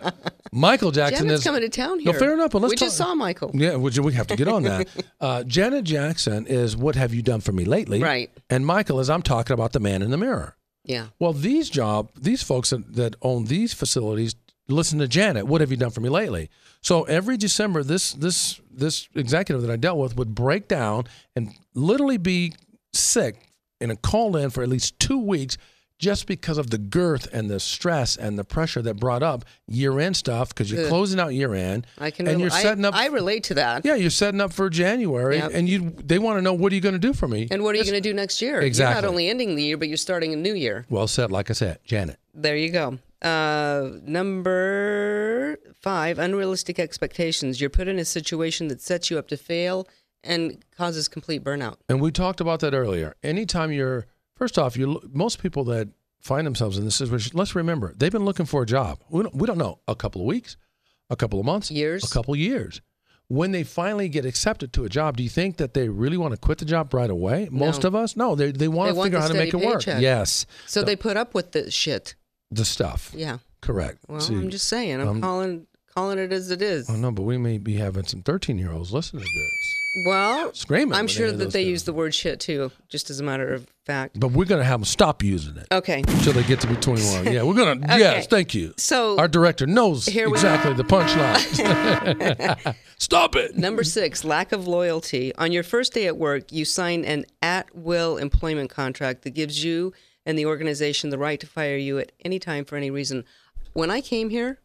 michael 0.52 0.92
jackson 0.92 1.26
Janet's 1.26 1.40
is 1.42 1.44
coming 1.44 1.62
to 1.62 1.70
town 1.70 2.00
here. 2.00 2.14
no 2.14 2.20
fair 2.20 2.34
enough 2.34 2.52
but 2.52 2.62
let's 2.62 2.72
we 2.74 2.76
just 2.76 2.98
saw 2.98 3.16
Michael. 3.16 3.52
yeah 3.54 3.76
we, 3.76 3.90
we 4.00 4.14
have 4.14 4.28
to 4.28 4.36
get 4.36 4.48
on 4.48 4.64
that 4.64 4.88
uh, 5.22 5.44
janet 5.44 5.84
jackson 5.84 6.46
is 6.48 6.76
what 6.78 6.96
have 6.96 7.14
you 7.14 7.22
done 7.22 7.42
for 7.42 7.52
me 7.52 7.66
lately 7.66 8.02
Right. 8.02 8.30
and 8.50 8.66
michael 8.66 9.00
is 9.00 9.10
i'm 9.10 9.22
talking 9.22 9.54
about 9.54 9.74
the 9.74 9.80
man 9.80 10.02
in 10.02 10.12
the 10.12 10.18
mirror 10.18 10.56
Yeah. 10.84 11.08
well, 11.20 11.34
these 11.34 11.70
job, 11.70 12.10
these 12.20 12.42
folks 12.44 12.72
that, 12.72 12.96
that 12.96 13.16
own 13.22 13.46
these 13.46 13.74
facilities 13.74 14.36
listen 14.68 15.00
to 15.00 15.08
Janet. 15.08 15.46
What 15.48 15.60
have 15.62 15.70
you 15.70 15.78
done 15.78 15.92
for 15.92 16.00
me 16.02 16.08
lately? 16.10 16.50
So 16.82 17.04
every 17.04 17.36
December, 17.38 17.84
this 17.84 18.14
this 18.14 18.60
this 18.72 19.08
executive 19.14 19.62
that 19.64 19.72
I 19.72 19.76
dealt 19.76 19.98
with 20.00 20.16
would 20.16 20.34
break 20.34 20.68
down 20.68 21.06
and 21.36 21.50
literally 21.76 22.18
be 22.18 22.54
sick 22.94 23.36
and 23.82 24.02
called 24.02 24.36
in 24.36 24.50
for 24.50 24.62
at 24.64 24.70
least 24.70 25.00
two 25.00 25.20
weeks 25.20 25.58
just 26.00 26.26
because 26.26 26.58
of 26.58 26.72
the 26.72 26.80
girth 26.80 27.28
and 27.32 27.48
the 27.48 27.60
stress 27.60 28.18
and 28.18 28.38
the 28.38 28.44
pressure 28.44 28.82
that 28.82 28.96
brought 28.96 29.22
up 29.22 29.46
year 29.68 30.00
end 30.00 30.18
stuff 30.18 30.50
because 30.50 30.72
you're 30.72 30.82
Ugh. 30.84 30.90
closing 30.90 31.20
out 31.20 31.30
year 31.36 31.54
end 31.54 31.86
I 32.00 32.10
can 32.10 32.26
and 32.28 32.38
rel- 32.38 32.42
you're 32.42 32.50
setting 32.50 32.84
I, 32.86 32.88
up 32.88 32.96
I 32.96 33.06
relate 33.08 33.44
to 33.46 33.54
that. 33.54 33.86
yeah 33.86 33.94
you're 33.94 34.10
setting 34.10 34.42
up 34.42 34.52
for 34.52 34.68
January 34.70 35.38
Yep. 35.38 35.52
and 35.54 35.70
you 35.70 35.92
they 36.04 36.18
want 36.18 36.40
to 36.40 36.42
know 36.42 36.54
what 36.54 36.72
are 36.72 36.76
you 36.76 36.82
going 36.82 36.94
to 36.94 37.00
do 37.00 37.14
for 37.14 37.28
me 37.28 37.48
And 37.52 37.64
what 37.64 37.76
are 37.76 37.78
you 37.78 37.84
going 37.84 37.94
to 37.94 38.02
do 38.02 38.14
next 38.16 38.42
year? 38.42 38.54
You're 38.54 38.62
Exactly. 38.64 39.02
not 39.02 39.08
only 39.08 39.30
ending 39.30 39.56
the 39.56 39.62
year, 39.64 39.78
but 39.78 39.90
you're 39.90 39.98
starting 39.98 40.34
a 40.34 40.38
new 40.38 40.56
year. 40.56 40.86
well 40.90 41.08
said 41.08 41.30
like 41.32 41.52
I 41.52 41.54
said 41.54 41.78
Janet 41.86 42.18
There 42.34 42.56
you 42.58 42.72
go. 42.72 42.98
Uh, 43.22 43.92
number 44.02 45.58
five, 45.80 46.18
unrealistic 46.18 46.80
expectations. 46.80 47.62
You're 47.62 47.70
put 47.70 47.88
in 47.88 48.00
a 48.00 48.06
situation 48.06 48.68
that 48.70 48.82
sets 48.82 49.12
you 49.12 49.20
up 49.20 49.28
to 49.28 49.38
fail 49.38 49.88
and 50.24 50.64
causes 50.78 51.08
complete 51.08 51.44
burnout. 51.44 51.78
And 51.90 52.00
we 52.02 52.12
talked 52.12 52.42
about 52.42 52.60
that 52.62 52.74
earlier. 52.74 53.16
Anytime 53.24 53.72
you're, 53.72 54.06
first 54.36 54.58
off, 54.60 54.78
you 54.78 55.02
most 55.12 55.42
people 55.42 55.64
that 55.66 55.90
find 56.22 56.46
themselves 56.46 56.78
in 56.78 56.86
this 56.86 56.96
situation, 56.96 57.32
let's 57.36 57.56
remember, 57.56 57.94
they've 57.98 58.12
been 58.12 58.26
looking 58.26 58.46
for 58.46 58.62
a 58.64 58.66
job. 58.66 59.00
We 59.10 59.24
don't, 59.24 59.36
we 59.36 59.48
don't 59.48 59.58
know, 59.58 59.80
a 59.88 59.96
couple 59.96 60.22
of 60.22 60.28
weeks, 60.28 60.58
a 61.10 61.16
couple 61.16 61.40
of 61.40 61.46
months, 61.46 61.72
Years. 61.72 62.04
a 62.04 62.14
couple 62.14 62.34
of 62.34 62.40
years. 62.40 62.82
When 63.28 63.52
they 63.54 63.64
finally 63.64 64.10
get 64.10 64.26
accepted 64.26 64.74
to 64.74 64.84
a 64.84 64.90
job, 64.90 65.16
do 65.16 65.24
you 65.24 65.30
think 65.30 65.56
that 65.58 65.74
they 65.74 65.88
really 65.88 66.18
want 66.18 66.34
to 66.34 66.38
quit 66.38 66.58
the 66.58 66.66
job 66.66 66.94
right 66.94 67.10
away? 67.10 67.48
Most 67.50 67.84
No. 67.84 67.88
of 67.88 67.96
us, 67.96 68.18
no. 68.18 68.36
They, 68.36 68.52
they 68.52 68.68
want 68.68 68.90
They 68.90 68.92
to 68.92 68.98
want 68.98 69.06
figure 69.06 69.18
out 69.20 69.22
how 69.22 69.28
to 69.30 69.34
make 69.36 69.54
it 69.54 69.58
steady 69.58 69.66
work. 69.66 69.86
Yes, 70.02 70.46
So 70.68 70.84
they 70.84 70.98
put 70.98 71.16
up 71.16 71.34
with 71.34 71.54
the 71.54 71.72
shit. 71.72 72.16
the 72.52 72.66
stuff. 72.66 73.12
Yeah. 73.16 73.38
Correct. 73.62 74.00
Well, 74.10 74.20
See, 74.20 74.36
I'm 74.36 74.50
just 74.50 74.68
saying. 74.68 75.00
I'm 75.00 75.08
um, 75.08 75.22
calling 75.22 75.68
calling 75.96 76.18
it 76.20 76.34
as 76.34 76.52
it 76.52 76.62
is. 76.62 76.90
Oh 76.90 76.96
no, 76.96 77.12
but 77.12 77.22
we 77.24 77.38
may 77.38 77.58
be 77.58 77.76
having 77.76 78.04
some 78.06 78.22
13 78.22 78.58
year 78.58 78.72
olds 78.74 78.92
listen 78.92 79.20
to 79.20 79.26
this. 79.26 79.71
Well, 80.06 80.54
screaming. 80.54 80.94
I'm 80.94 81.08
sure 81.08 81.32
that 81.34 81.52
they 81.52 81.64
use 81.64 81.84
the 81.84 81.92
word 81.92 82.16
shit 82.16 82.40
too, 82.40 82.72
just 82.88 83.10
as 83.10 83.20
a 83.20 83.24
matter 83.24 83.54
of 83.54 83.68
fact. 83.86 84.18
But 84.20 84.32
we're 84.32 84.46
gonna 84.46 84.64
have 84.64 84.80
them 84.80 84.86
stop 84.86 85.22
using 85.22 85.58
it 85.58 85.68
Okay. 85.70 86.00
until 86.08 86.32
they 86.32 86.44
get 86.44 86.62
to 86.62 86.68
be 86.68 86.76
21. 86.78 87.26
Yeah, 87.34 87.44
we're 87.44 87.56
gonna. 87.56 87.86
Yes, 87.98 88.26
thank 88.28 88.54
you. 88.54 88.74
So 88.78 89.18
Our 89.20 89.28
director 89.28 89.68
knows 89.68 90.08
exactly 90.08 90.74
the 90.74 90.84
punchline. 90.84 92.76
Stop 92.98 93.36
it. 93.36 93.58
Number 93.58 93.84
six, 93.84 94.24
lack 94.24 94.54
of 94.54 94.66
loyalty. 94.68 95.36
On 95.36 95.52
your 95.52 95.64
first 95.64 95.94
day 95.94 96.08
at 96.08 96.16
work, 96.18 96.52
you 96.54 96.64
sign 96.64 97.04
an 97.04 97.26
at 97.42 97.76
will 97.76 98.16
employment 98.18 98.70
contract 98.70 99.24
that 99.24 99.32
gives 99.32 99.62
you 99.64 99.92
and 100.26 100.38
the 100.38 100.46
organization 100.46 101.10
the 101.10 101.18
right 101.18 101.40
to 101.40 101.48
fire 101.48 101.76
you 101.76 101.98
at 102.00 102.14
any 102.24 102.40
time 102.40 102.64
for 102.64 102.78
any 102.78 102.92
reason. 102.92 103.26
When 103.74 103.92
I 103.92 104.00
came 104.00 104.30
here, 104.30 104.60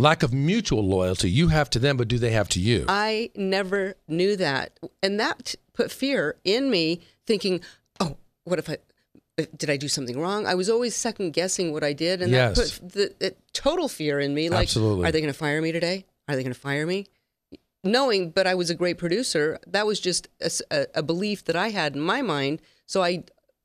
Lack 0.00 0.22
of 0.22 0.32
mutual 0.32 0.82
loyalty. 0.86 1.30
You 1.30 1.48
have 1.48 1.68
to 1.70 1.78
them, 1.78 1.96
but 1.96 2.08
do 2.08 2.18
they 2.18 2.30
have 2.30 2.48
to 2.50 2.60
you? 2.60 2.84
I 2.88 3.30
never 3.34 3.94
knew 4.08 4.34
that. 4.36 4.78
And 5.02 5.20
that 5.20 5.54
put 5.74 5.90
fear 5.90 6.36
in 6.44 6.70
me, 6.70 7.00
thinking, 7.26 7.60
oh, 8.00 8.16
what 8.44 8.58
if 8.58 8.68
I. 8.70 8.78
uh, 9.38 9.44
Did 9.56 9.68
I 9.70 9.76
do 9.76 9.88
something 9.88 10.18
wrong? 10.18 10.46
I 10.46 10.54
was 10.54 10.68
always 10.70 10.96
second 10.96 11.32
guessing 11.32 11.72
what 11.72 11.84
I 11.84 11.92
did, 11.92 12.22
and 12.22 12.30
Yes. 12.32 12.56
that 12.56 12.80
put 12.80 12.92
the, 12.92 13.14
the 13.18 13.34
total 13.52 13.88
fear 13.88 14.18
in 14.20 14.32
me. 14.34 14.48
Like, 14.48 14.68
Absolutely. 14.68 15.06
are 15.06 15.12
they 15.12 15.20
going 15.20 15.32
to 15.32 15.38
fire 15.38 15.60
me 15.60 15.70
today? 15.72 16.04
Are 16.28 16.34
they 16.36 16.42
going 16.42 16.54
to 16.54 16.60
fire 16.60 16.86
me? 16.86 17.06
knowing, 17.82 18.30
but 18.30 18.46
I 18.46 18.54
was 18.54 18.68
a 18.68 18.74
great 18.74 18.98
producer. 18.98 19.58
That 19.66 19.86
was 19.86 20.00
just 20.00 20.28
a 20.94 21.02
belief 21.02 21.44
that 21.46 21.56
I 21.56 21.68
had 21.70 21.94
in 21.94 22.02
my 22.02 22.20
mind. 22.20 22.60
So 22.84 23.02
I 23.02 23.24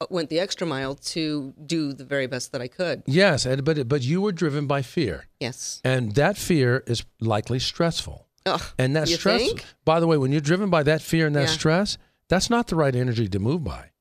went 0.10 0.30
the 0.30 0.40
extra 0.40 0.68
mile 0.68 0.96
to 0.96 1.54
do 1.66 1.94
the 1.94 2.04
very 2.04 2.28
best 2.28 2.52
that 2.52 2.62
I 2.62 2.68
could. 2.68 3.04
yes, 3.06 3.46
and, 3.46 3.64
but 3.64 3.88
but 3.88 4.02
you 4.02 4.22
were 4.22 4.32
driven 4.32 4.68
by 4.68 4.82
fear, 4.82 5.28
Yes. 5.40 5.82
and 5.84 6.14
that 6.16 6.38
fear 6.38 6.84
is 6.88 7.06
likely 7.20 7.60
stressful. 7.60 8.28
Ugh, 8.46 8.62
And 8.78 8.96
that 8.96 9.08
stress, 9.08 9.42
think? 9.42 9.66
by 9.86 10.00
the 10.00 10.06
way, 10.08 10.18
when 10.18 10.32
you're 10.32 10.42
driven 10.42 10.70
by 10.70 10.84
that 10.84 11.02
fear 11.02 11.26
and 11.28 11.36
that 11.36 11.48
Yeah. 11.48 11.58
stress, 11.60 11.98
that's 12.28 12.50
not 12.50 12.68
the 12.68 12.76
right 12.76 12.96
energy 12.96 13.28
to 13.30 13.40
move 13.40 13.64
by. 13.64 13.92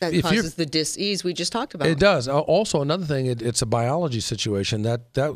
that 0.00 0.12
if 0.12 0.24
causes 0.24 0.54
the 0.56 0.66
dis-ease 0.66 1.24
we 1.24 1.32
just 1.32 1.50
talked 1.52 1.72
about. 1.74 1.88
It 1.88 1.98
does. 1.98 2.28
Uh, 2.28 2.40
also, 2.40 2.82
another 2.82 3.06
thing, 3.06 3.24
it, 3.26 3.40
it's 3.40 3.62
a 3.62 3.66
biology 3.66 4.20
situation 4.20 4.82
that 4.82 5.14
that 5.14 5.32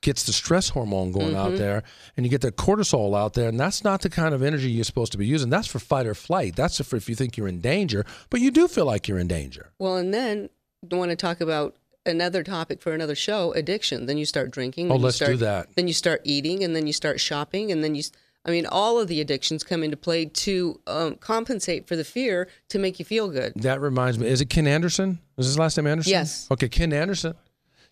gets 0.00 0.24
the 0.24 0.32
stress 0.32 0.68
hormone 0.70 1.10
going 1.12 1.34
out 1.34 1.48
Mm-hmm. 1.48 1.56
there, 1.58 1.82
and 2.16 2.24
you 2.24 2.30
get 2.30 2.40
the 2.40 2.52
cortisol 2.52 3.18
out 3.18 3.34
there, 3.34 3.48
and 3.48 3.58
that's 3.58 3.82
not 3.82 4.02
the 4.02 4.10
kind 4.10 4.34
of 4.34 4.42
energy 4.42 4.70
you're 4.70 4.84
supposed 4.84 5.12
to 5.12 5.18
be 5.18 5.26
using. 5.26 5.50
That's 5.50 5.66
for 5.66 5.78
fight 5.78 6.06
or 6.06 6.14
flight. 6.14 6.54
That's 6.56 6.80
for 6.84 6.96
if 6.96 7.08
you 7.08 7.14
think 7.14 7.36
you're 7.36 7.48
in 7.48 7.60
danger, 7.60 8.04
but 8.30 8.40
you 8.40 8.50
do 8.50 8.68
feel 8.68 8.84
like 8.86 9.08
you're 9.08 9.18
in 9.18 9.26
danger. 9.28 9.72
Well, 9.78 9.96
and 9.96 10.14
then 10.14 10.50
want 10.90 11.10
to 11.10 11.16
talk 11.16 11.40
about 11.40 11.76
another 12.06 12.42
topic 12.44 12.80
for 12.80 12.92
another 12.92 13.14
show, 13.16 13.52
addiction. 13.52 14.06
Then 14.06 14.16
you 14.18 14.24
start 14.24 14.50
drinking. 14.52 14.86
Oh, 14.86 14.94
then 14.94 15.00
you 15.00 15.04
let's 15.06 15.18
do 15.18 15.24
start- 15.24 15.38
that. 15.40 15.74
Then 15.74 15.88
you 15.88 15.94
start 15.94 16.20
eating, 16.24 16.62
and 16.62 16.76
then 16.76 16.86
you 16.86 16.92
start 16.92 17.18
shopping, 17.20 17.72
and 17.72 17.82
then 17.82 17.94
you. 17.96 18.02
i 18.44 18.50
mean, 18.50 18.66
all 18.66 19.00
of 19.00 19.08
the 19.08 19.20
addictions 19.20 19.64
come 19.64 19.82
into 19.82 19.96
play 19.96 20.26
to 20.26 20.80
um, 20.86 21.16
compensate 21.16 21.88
for 21.88 21.96
the 21.96 22.04
fear 22.04 22.48
to 22.68 22.78
make 22.78 22.98
you 23.00 23.04
feel 23.04 23.28
good. 23.28 23.52
That 23.56 23.80
reminds 23.80 24.18
me. 24.18 24.28
Is 24.28 24.40
it 24.40 24.48
Ken 24.48 24.66
Anderson? 24.68 25.18
Is 25.36 25.46
his 25.46 25.58
last 25.58 25.76
name 25.76 25.88
Anderson? 25.88 26.12
Yes. 26.12 26.46
Okay, 26.50 26.68
Ken 26.68 26.92
Anderson. 26.92 27.34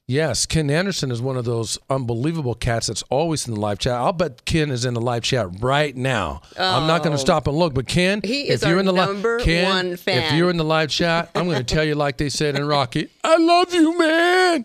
Yes, 0.08 0.46
Ken 0.46 0.70
Anderson 0.70 1.10
is 1.10 1.20
one 1.20 1.36
of 1.36 1.44
those 1.44 1.80
unbelievable 1.90 2.54
cats 2.54 2.86
that's 2.86 3.02
always 3.10 3.48
in 3.48 3.54
the 3.54 3.60
live 3.60 3.80
chat. 3.80 3.94
I'll 3.94 4.12
bet 4.12 4.44
Ken 4.44 4.70
is 4.70 4.84
in 4.84 4.94
the 4.94 5.00
live 5.00 5.24
chat 5.24 5.48
right 5.60 5.96
now. 5.96 6.42
I'm 6.56 6.86
not 6.86 7.02
going 7.02 7.10
to 7.16 7.20
oh. 7.20 7.24
stop 7.24 7.48
and 7.48 7.56
look, 7.56 7.74
but 7.74 7.88
Ken, 7.88 8.20
Oh. 8.24 8.28
If 8.28 8.62
you're 8.62 8.78
in 8.78 8.86
the 8.86 8.92
live, 8.92 9.42
Ken, 9.42 9.98
if 10.06 10.32
you're 10.32 10.50
in 10.50 10.58
the 10.58 10.64
live 10.64 10.90
chat, 10.90 11.30
I'm 11.34 11.46
going 11.46 11.58
to 11.58 11.74
tell 11.74 11.82
you 11.82 11.96
like 11.96 12.18
they 12.18 12.28
said 12.28 12.54
in 12.54 12.64
Rocky, 12.68 13.08
"I 13.24 13.36
love 13.36 13.74
you, 13.74 13.98
man," 13.98 14.64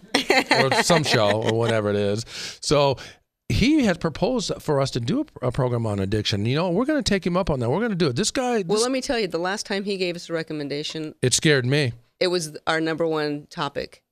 or 0.62 0.84
some 0.84 1.04
show 1.04 1.42
or 1.42 1.58
whatever 1.58 1.90
it 1.90 1.96
is. 1.96 2.26
So. 2.62 2.98
He 3.50 3.84
has 3.84 3.98
proposed 3.98 4.54
for 4.60 4.80
us 4.80 4.92
to 4.92 5.02
do 5.02 5.26
a, 5.42 5.48
a 5.48 5.52
program 5.52 5.86
on 5.86 6.00
addiction. 6.00 6.46
You 6.46 6.56
know, 6.56 6.70
we're 6.70 6.86
going 6.86 7.04
to 7.04 7.10
take 7.10 7.28
him 7.28 7.36
up 7.36 7.50
on 7.50 7.60
that. 7.60 7.70
We're 7.70 7.80
going 7.80 7.90
to 7.90 7.98
do 7.98 8.08
it. 8.08 8.16
This 8.16 8.32
guy, 8.32 8.64
Well, 8.66 8.82
let 8.82 8.92
me 8.92 9.02
tell 9.02 9.20
you, 9.20 9.28
the 9.28 9.40
last 9.40 9.66
time 9.66 9.84
he 9.84 9.98
gave 9.98 10.16
us 10.16 10.30
a 10.30 10.34
recommendation, 10.34 11.16
it 11.22 11.34
scared 11.34 11.66
me. 11.66 11.92
it 12.22 12.28
was 12.28 12.56
our 12.66 12.80
number 12.80 13.06
one 13.06 13.48
topic. 13.50 14.04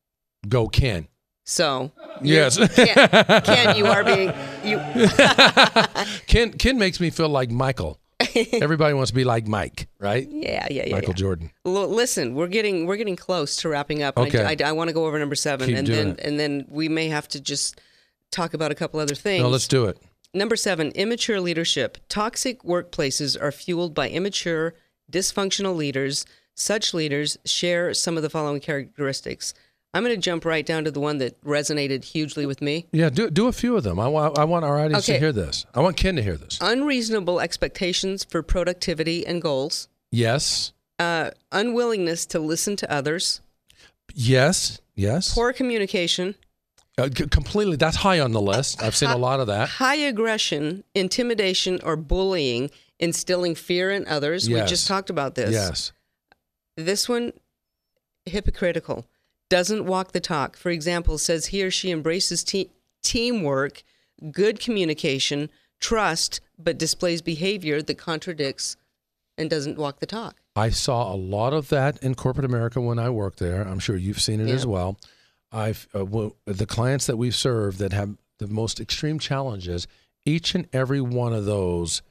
Go, 0.50 0.68
Ken. 0.68 1.08
So, 1.50 1.92
Yes. 2.22 2.58
Ken, 2.76 3.42
Ken, 3.42 3.76
you 3.76 3.88
are 3.88 4.04
being 4.04 4.32
you. 4.64 4.78
Ken 6.28 6.52
Ken 6.54 6.78
makes 6.78 7.00
me 7.00 7.10
feel 7.10 7.30
like 7.30 7.50
Michael. 7.50 8.00
Everybody 8.54 8.94
wants 8.94 9.10
to 9.10 9.16
be 9.16 9.24
like 9.24 9.48
Mike, 9.48 9.88
right? 9.98 10.28
Yeah, 10.30 10.68
yeah, 10.70 10.84
yeah. 10.86 10.94
Michael 10.94 11.10
yeah. 11.10 11.16
Jordan. 11.16 11.52
L- 11.66 11.88
listen, 11.88 12.36
we're 12.36 12.48
getting 12.48 12.86
we're 12.86 12.98
getting 12.98 13.16
close 13.16 13.56
to 13.58 13.70
wrapping 13.70 14.04
up. 14.04 14.16
Okay. 14.18 14.44
I, 14.44 14.70
I, 14.70 14.74
want 14.74 14.90
to 14.90 14.94
go 14.94 15.08
over 15.08 15.18
number 15.18 15.34
seven, 15.34 15.68
Keep 15.70 15.78
and 15.78 15.88
then 15.88 16.08
it. 16.10 16.20
and 16.20 16.40
then 16.40 16.66
we 16.70 16.88
may 16.88 17.08
have 17.08 17.28
to 17.30 17.42
just 17.42 17.82
talk 18.30 18.54
about 18.54 18.72
a 18.72 18.76
couple 18.76 19.00
other 19.00 19.16
things. 19.16 19.42
No, 19.42 19.50
let's 19.50 19.68
do 19.68 19.86
it. 19.86 19.98
Number 20.36 20.56
seven, 20.56 20.92
immature 20.92 21.42
leadership. 21.42 21.98
Toxic 22.10 22.62
workplaces 22.62 23.42
are 23.42 23.52
fueled 23.52 23.96
by 23.96 24.08
immature, 24.10 24.76
dysfunctional 25.12 25.76
leaders. 25.76 26.26
Such 26.54 26.94
leaders 26.94 27.38
share 27.46 27.94
some 27.96 28.18
of 28.18 28.24
the 28.24 28.30
following 28.30 28.60
characteristics. 28.60 29.56
I'm 29.94 30.04
going 30.04 30.16
to 30.16 30.22
jump 30.22 30.46
right 30.46 30.66
down 30.66 30.84
to 30.84 30.92
the 30.92 31.00
one 31.00 31.18
that 31.18 31.42
resonated 31.44 32.04
hugely 32.04 32.46
with 32.46 32.62
me. 32.62 32.86
Yeah, 32.92 33.10
do 33.10 33.30
do 33.30 33.48
a 33.48 33.52
few 33.52 33.76
of 33.76 33.84
them. 33.84 34.00
I 34.00 34.08
want 34.08 34.38
I 34.38 34.44
want 34.44 34.64
our 34.66 34.80
audience 34.80 35.08
to 35.08 35.18
hear 35.18 35.32
this. 35.32 35.66
I 35.74 35.80
want 35.82 35.98
Ken 35.98 36.16
to 36.16 36.22
hear 36.22 36.38
this. 36.38 36.60
Unreasonable 36.62 37.40
expectations 37.40 38.24
for 38.24 38.44
productivity 38.44 39.26
and 39.26 39.42
goals. 39.42 39.88
Yes. 40.12 40.74
Uh, 41.00 41.32
unwillingness 41.52 42.26
to 42.28 42.40
listen 42.40 42.76
to 42.76 42.92
others. 42.92 43.42
Yes. 44.14 44.80
Yes. 44.96 45.34
Poor 45.34 45.54
communication. 45.54 46.36
Uh, 46.98 47.08
c- 47.16 47.28
completely. 47.28 47.78
That's 47.78 47.96
high 47.98 48.20
on 48.20 48.32
the 48.32 48.42
list. 48.42 48.84
I've 48.84 48.96
seen 48.96 49.10
a 49.10 49.18
lot 49.18 49.40
of 49.40 49.48
that. 49.48 49.70
High 49.70 49.96
aggression, 49.96 50.84
intimidation, 50.94 51.80
or 51.84 51.96
bullying, 51.96 52.70
instilling 53.00 53.56
fear 53.56 53.90
in 53.92 54.06
others. 54.08 54.48
We 54.50 54.56
just 54.66 54.88
talked 54.88 55.10
about 55.10 55.36
this. 55.36 55.52
Yes. 55.52 55.94
This 56.76 57.08
one, 57.08 57.32
hypocritical, 58.26 59.06
doesn't 59.50 59.86
walk 59.86 60.12
the 60.12 60.20
talk. 60.20 60.56
For 60.56 60.70
example, 60.70 61.18
says 61.18 61.48
he 61.48 61.64
or 61.64 61.72
she 61.72 61.92
embraces 61.92 62.44
te- 62.44 62.70
teamwork, 63.04 63.84
good 64.32 64.60
communication, 64.60 65.50
trust, 65.80 66.40
but 66.58 66.78
displays 66.78 67.22
behavior 67.22 67.82
that 67.82 67.98
contradicts 67.98 68.78
and 69.38 69.50
doesn't 69.50 69.78
walk 69.78 70.00
the 70.00 70.06
talk. 70.06 70.38
I 70.56 70.70
saw 70.70 71.14
a 71.14 71.16
lot 71.16 71.54
of 71.54 71.70
that 71.70 72.02
in 72.04 72.16
corporate 72.16 72.46
America 72.46 72.82
when 72.82 73.00
I 73.00 73.10
worked 73.10 73.40
there. 73.40 73.62
I'm 73.62 73.80
sure 73.80 73.96
you've 73.96 74.22
seen 74.22 74.42
it 74.42 74.48
Yeah. 74.50 74.56
as 74.56 74.66
well. 74.68 74.98
I've 75.52 75.88
uh, 75.94 76.00
w- 76.00 76.36
the 76.46 76.66
clients 76.66 77.08
that 77.08 77.18
we 77.18 77.32
serve 77.32 77.78
that 77.80 77.94
have 77.94 78.18
the 78.38 78.48
most 78.48 78.80
extreme 78.80 79.18
challenges. 79.20 79.88
Each 80.26 80.54
and 80.54 80.68
every 80.74 81.02
one 81.02 81.34
of 81.34 81.46
those 81.46 82.02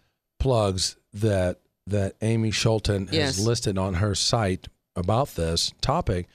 plugs 0.40 0.96
that 1.12 1.61
that 1.87 2.14
Amy 2.20 2.51
Schulten 2.51 3.07
has 3.09 3.14
Yes. 3.16 3.38
listed 3.38 3.79
on 3.79 3.94
her 3.94 4.14
site 4.14 4.68
about 4.96 5.37
this 5.37 5.72
topic, 5.81 6.27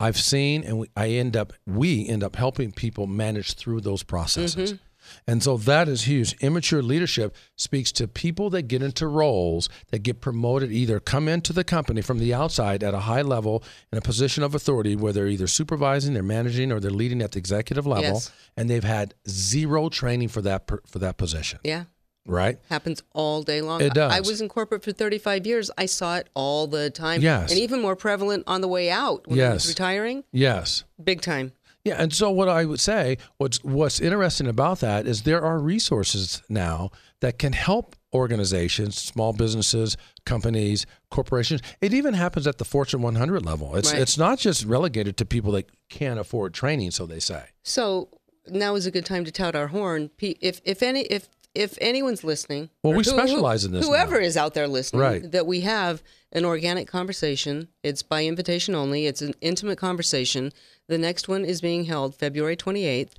I've 0.00 0.18
seen, 0.18 0.64
and 0.64 0.78
we, 0.80 0.88
I 0.96 1.08
end 1.10 1.36
up 1.36 1.52
we 1.66 2.08
end 2.08 2.24
up 2.24 2.34
helping 2.36 2.72
people 2.72 3.06
manage 3.06 3.54
through 3.54 3.82
those 3.82 4.02
processes. 4.02 4.72
Mm-hmm. 4.72 4.82
And 5.26 5.42
so 5.42 5.56
that 5.56 5.88
is 5.88 6.02
huge. 6.02 6.34
Immature 6.40 6.82
leadership 6.82 7.34
speaks 7.56 7.90
to 7.92 8.06
people 8.06 8.48
that 8.50 8.62
get 8.62 8.82
into 8.82 9.06
roles 9.06 9.68
that 9.90 10.00
get 10.00 10.20
promoted, 10.20 10.70
either 10.70 11.00
come 11.00 11.26
into 11.26 11.52
the 11.52 11.64
company 11.64 12.00
from 12.00 12.18
the 12.18 12.32
outside 12.34 12.84
at 12.84 12.94
a 12.94 13.00
high 13.00 13.22
level 13.22 13.64
in 13.90 13.98
a 13.98 14.02
position 14.02 14.42
of 14.44 14.54
authority 14.54 14.94
where 14.96 15.12
they're 15.12 15.26
either 15.26 15.46
supervising, 15.46 16.14
they're 16.14 16.22
managing, 16.22 16.70
or 16.70 16.80
they're 16.80 16.90
leading 16.90 17.22
at 17.22 17.32
the 17.32 17.38
executive 17.38 17.86
level, 17.86 18.04
Yes. 18.04 18.32
and 18.56 18.68
they've 18.70 18.84
had 18.84 19.14
zero 19.28 19.88
training 19.88 20.28
for 20.28 20.42
that 20.42 20.70
for 20.86 20.98
that 20.98 21.16
position. 21.16 21.58
Yeah. 21.64 21.84
Right? 22.26 22.58
Happens 22.68 23.02
all 23.12 23.42
day 23.42 23.60
long. 23.62 23.80
It 23.80 23.94
does. 23.94 24.12
I 24.12 24.20
was 24.20 24.40
in 24.40 24.48
corporate 24.48 24.84
for 24.84 24.92
35 24.92 25.46
years. 25.46 25.70
I 25.78 25.86
saw 25.86 26.16
it 26.16 26.28
all 26.34 26.66
the 26.66 26.90
time. 26.90 27.22
Yes. 27.22 27.50
And 27.50 27.58
even 27.58 27.80
more 27.80 27.96
prevalent 27.96 28.44
on 28.46 28.60
the 28.60 28.68
way 28.68 28.90
out 28.90 29.26
when 29.26 29.40
I 29.40 29.54
was 29.54 29.66
Yes. 29.66 29.68
retiring. 29.68 30.24
Yes. 30.32 30.84
Big 31.02 31.22
time. 31.22 31.52
Yeah, 31.82 31.94
and 31.98 32.12
so 32.12 32.30
what 32.30 32.46
I 32.50 32.66
would 32.66 32.78
say, 32.78 33.16
what's 33.38 33.64
what's 33.64 34.00
interesting 34.00 34.46
about 34.46 34.80
that 34.80 35.06
is 35.06 35.22
there 35.22 35.42
are 35.42 35.58
resources 35.58 36.42
now 36.46 36.90
that 37.20 37.38
can 37.38 37.54
help 37.54 37.96
organizations, 38.12 38.98
small 38.98 39.32
businesses, 39.32 39.96
companies, 40.26 40.84
corporations. 41.10 41.62
It 41.80 41.94
even 41.94 42.12
happens 42.12 42.46
at 42.46 42.58
the 42.58 42.66
Fortune 42.66 43.00
100 43.00 43.46
level. 43.46 43.76
It's 43.76 43.92
Right. 43.92 44.02
it's 44.02 44.18
not 44.18 44.38
just 44.38 44.64
relegated 44.66 45.16
to 45.16 45.24
people 45.24 45.52
that 45.52 45.70
can't 45.88 46.20
afford 46.20 46.52
training, 46.52 46.90
so 46.90 47.06
they 47.06 47.18
say. 47.20 47.44
So 47.62 48.08
now 48.46 48.74
is 48.74 48.84
a 48.84 48.90
good 48.90 49.06
time 49.06 49.24
to 49.24 49.32
tout 49.32 49.54
our 49.56 49.68
horn. 49.68 50.10
If 50.20 50.60
if 50.64 50.82
any 50.82 51.02
if 51.04 51.30
if 51.54 51.76
anyone's 51.80 52.22
listening, 52.24 52.70
Well, 52.82 52.94
we 52.94 53.04
specialize 53.04 53.64
in 53.64 53.72
this 53.72 53.86
Whoever 53.86 54.20
now. 54.20 54.26
is 54.26 54.36
out 54.36 54.54
there 54.54 54.68
listening, 54.68 55.00
Right. 55.02 55.30
that 55.32 55.46
we 55.46 55.60
have 55.62 56.02
an 56.32 56.44
organic 56.44 56.86
conversation. 56.88 57.68
It's 57.82 58.02
by 58.02 58.24
invitation 58.24 58.74
only. 58.74 59.06
It's 59.06 59.22
an 59.22 59.34
intimate 59.40 59.78
conversation. 59.78 60.52
The 60.88 60.98
next 60.98 61.28
one 61.28 61.44
is 61.44 61.60
being 61.60 61.84
held 61.84 62.14
February 62.14 62.56
28th. 62.56 63.14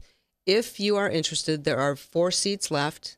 If 0.46 0.80
you 0.80 0.96
are 0.96 1.10
interested, 1.10 1.63
there 1.65 1.78
are 1.80 1.96
four 1.96 2.32
seats 2.32 2.72
left, 2.72 3.17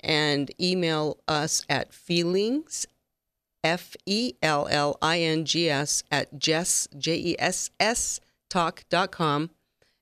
and 0.00 0.50
email 0.60 1.18
us 1.26 1.64
at 1.68 1.92
feelings. 1.92 2.86
F 3.62 3.96
E 4.04 4.34
L 4.42 4.68
L 4.70 4.98
I 5.00 5.20
N 5.20 5.46
G 5.46 5.70
S 5.70 6.02
at 6.10 6.38
Jess, 6.38 6.86
J 6.98 7.16
E 7.16 7.36
S 7.38 7.70
S 7.80 8.20
talk.com 8.50 9.50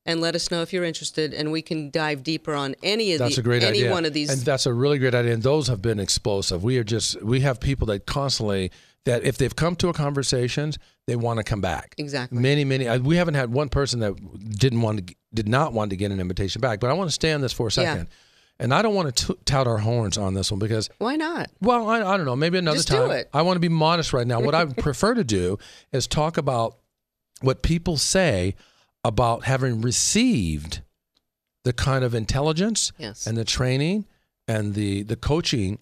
and 0.05 0.21
let 0.21 0.35
us 0.35 0.51
know 0.51 0.62
if 0.62 0.73
you're 0.73 0.85
interested, 0.85 1.33
and 1.33 1.53
we 1.53 1.62
can 1.62 1.91
dive 1.91 2.23
deeper 2.23 2.55
on 2.55 2.75
any 2.83 3.12
of 3.12 3.19
these. 3.19 3.19
That's 3.21 3.35
the, 3.37 3.41
a 3.41 3.45
great 3.45 3.62
any 3.62 3.79
idea. 3.79 3.91
one 3.93 4.05
of 4.05 4.12
these. 4.12 4.31
and 4.31 4.41
that's 4.43 4.67
a 4.67 4.73
really 4.75 4.99
great 4.99 5.15
idea. 5.15 5.33
And 5.35 5.43
those 5.43 5.69
have 5.69 5.81
been 5.83 6.01
explosive. 6.01 6.62
We 6.65 6.79
are 6.79 6.85
just 6.85 7.23
we 7.23 7.41
have 7.41 7.61
people 7.61 7.87
that 7.88 8.07
constantly 8.07 8.71
that 9.05 9.25
if 9.25 9.37
they've 9.38 9.55
come 9.55 9.75
to 9.77 9.88
a 9.88 9.93
conversations, 9.93 10.79
they 11.07 11.17
want 11.17 11.38
to 11.38 11.45
come 11.45 11.61
back. 11.61 11.95
Exactly. 11.99 12.38
Many, 12.38 12.65
many. 12.65 12.87
We 12.99 13.17
haven't 13.17 13.35
had 13.35 13.53
one 13.53 13.69
person 13.69 14.01
that 14.01 14.15
didn't 14.59 14.81
want 14.83 15.07
to 15.09 15.15
did 15.35 15.49
not 15.49 15.73
want 15.73 15.91
to 15.91 15.97
get 15.97 16.11
an 16.12 16.21
invitation 16.21 16.61
back. 16.61 16.79
But 16.81 16.91
I 16.91 16.93
want 16.95 17.09
to 17.09 17.12
stay 17.15 17.33
on 17.33 17.41
this 17.41 17.53
for 17.53 17.67
a 17.67 17.71
Yeah. 17.71 17.93
second. 17.95 18.09
And 18.59 18.73
I 18.73 18.83
don't 18.83 18.95
want 18.95 19.17
to 19.17 19.35
tout 19.45 19.67
our 19.67 19.79
horns 19.79 20.17
on 20.19 20.35
this 20.35 20.53
one 20.53 20.61
because 20.61 20.88
Why 20.99 21.17
not? 21.17 21.51
well, 21.61 21.88
I, 21.88 21.97
I 22.03 22.17
don't 22.17 22.27
know. 22.27 22.37
Maybe 22.37 22.59
another 22.59 22.77
Just 22.77 22.88
do 22.88 22.97
time. 22.99 23.11
it. 23.11 23.29
I 23.33 23.43
want 23.43 23.57
to 23.57 23.61
be 23.61 23.69
modest 23.69 24.12
right 24.12 24.27
now. 24.27 24.41
What 24.41 24.55
I 24.55 24.65
prefer 24.79 25.15
to 25.15 25.25
do 25.25 25.59
is 25.91 26.07
talk 26.07 26.37
about 26.37 26.77
what 27.41 27.62
people 27.62 27.97
say 27.97 28.55
about 29.05 29.45
having 29.45 29.81
received 29.81 30.83
the 31.65 31.73
kind 31.73 32.05
of 32.05 32.15
intelligence 32.15 32.93
Yes. 32.99 33.27
and 33.27 33.37
the 33.37 33.45
training 33.45 34.07
and 34.49 34.75
the 34.75 35.03
the 35.03 35.17
coaching. 35.17 35.79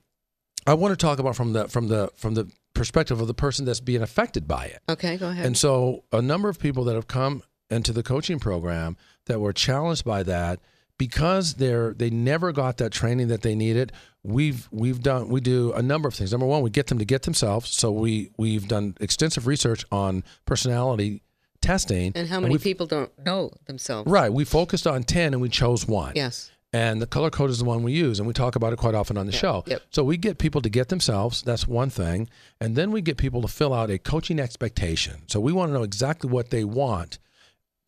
I 0.66 0.74
want 0.74 0.92
to 0.92 0.96
talk 0.96 1.18
about 1.18 1.36
from 1.36 1.52
the 1.52 1.68
from 1.68 1.88
the 1.88 2.10
from 2.16 2.34
the 2.34 2.50
perspective 2.74 3.20
of 3.20 3.26
the 3.26 3.34
person 3.34 3.64
that's 3.64 3.80
being 3.80 4.02
affected 4.02 4.46
by 4.46 4.66
it. 4.66 4.80
Okay, 4.88 5.16
go 5.16 5.30
ahead. 5.30 5.44
And 5.46 5.56
so, 5.56 6.04
a 6.12 6.22
number 6.22 6.48
of 6.48 6.58
people 6.58 6.84
that 6.84 6.94
have 6.94 7.06
come 7.08 7.42
into 7.70 7.92
the 7.92 8.02
coaching 8.02 8.38
program 8.38 8.96
that 9.26 9.40
were 9.40 9.52
challenged 9.52 10.04
by 10.04 10.22
that 10.24 10.60
because 10.98 11.54
they're 11.54 11.94
they 11.94 12.10
never 12.10 12.52
got 12.52 12.76
that 12.76 12.92
training 12.92 13.28
that 13.28 13.40
they 13.42 13.54
needed. 13.54 13.92
We've 14.22 14.68
we've 14.70 15.02
done 15.02 15.28
we 15.30 15.40
do 15.40 15.72
a 15.72 15.80
number 15.82 16.08
of 16.08 16.14
things. 16.14 16.30
Number 16.32 16.46
one, 16.46 16.60
we 16.62 16.68
get 16.70 16.88
them 16.88 16.98
to 16.98 17.06
get 17.06 17.22
themselves. 17.22 17.70
So 17.70 17.90
we 17.90 18.30
we've 18.36 18.68
done 18.68 18.96
extensive 19.00 19.46
research 19.46 19.84
on 19.90 20.24
personality 20.44 21.22
testing. 21.60 22.12
and 22.14 22.28
how 22.28 22.40
many 22.40 22.52
we've- 22.54 22.62
people 22.64 22.86
don't 22.86 23.10
know 23.24 23.52
themselves? 23.66 24.10
Right, 24.10 24.32
we 24.32 24.44
focused 24.44 24.86
on 24.86 25.02
ten 25.04 25.32
and 25.32 25.40
we 25.42 25.48
chose 25.48 25.86
one. 25.86 26.12
Yes. 26.16 26.50
And 26.72 27.02
the 27.02 27.06
color 27.06 27.30
code 27.30 27.50
is 27.50 27.58
the 27.58 27.64
one 27.64 27.82
we 27.82 27.92
use, 27.92 28.20
and 28.20 28.28
we 28.28 28.32
talk 28.32 28.54
about 28.54 28.72
it 28.72 28.76
quite 28.78 28.94
often 28.94 29.18
on 29.18 29.26
the 29.26 29.32
show. 29.32 29.64
yep. 29.66 29.82
So 29.90 30.04
we 30.04 30.16
get 30.16 30.38
people 30.38 30.60
to 30.60 30.68
get 30.68 30.88
themselves. 30.88 31.42
That's 31.42 31.66
one 31.66 31.90
thing, 31.90 32.28
and 32.60 32.76
then 32.76 32.92
we 32.92 33.00
get 33.02 33.16
people 33.16 33.42
to 33.42 33.48
fill 33.48 33.74
out 33.74 33.90
a 33.90 33.98
coaching 33.98 34.38
expectation. 34.38 35.22
So 35.26 35.40
we 35.40 35.52
want 35.52 35.70
to 35.70 35.74
know 35.74 35.82
exactly 35.82 36.30
what 36.30 36.50
they 36.50 36.62
want 36.62 37.18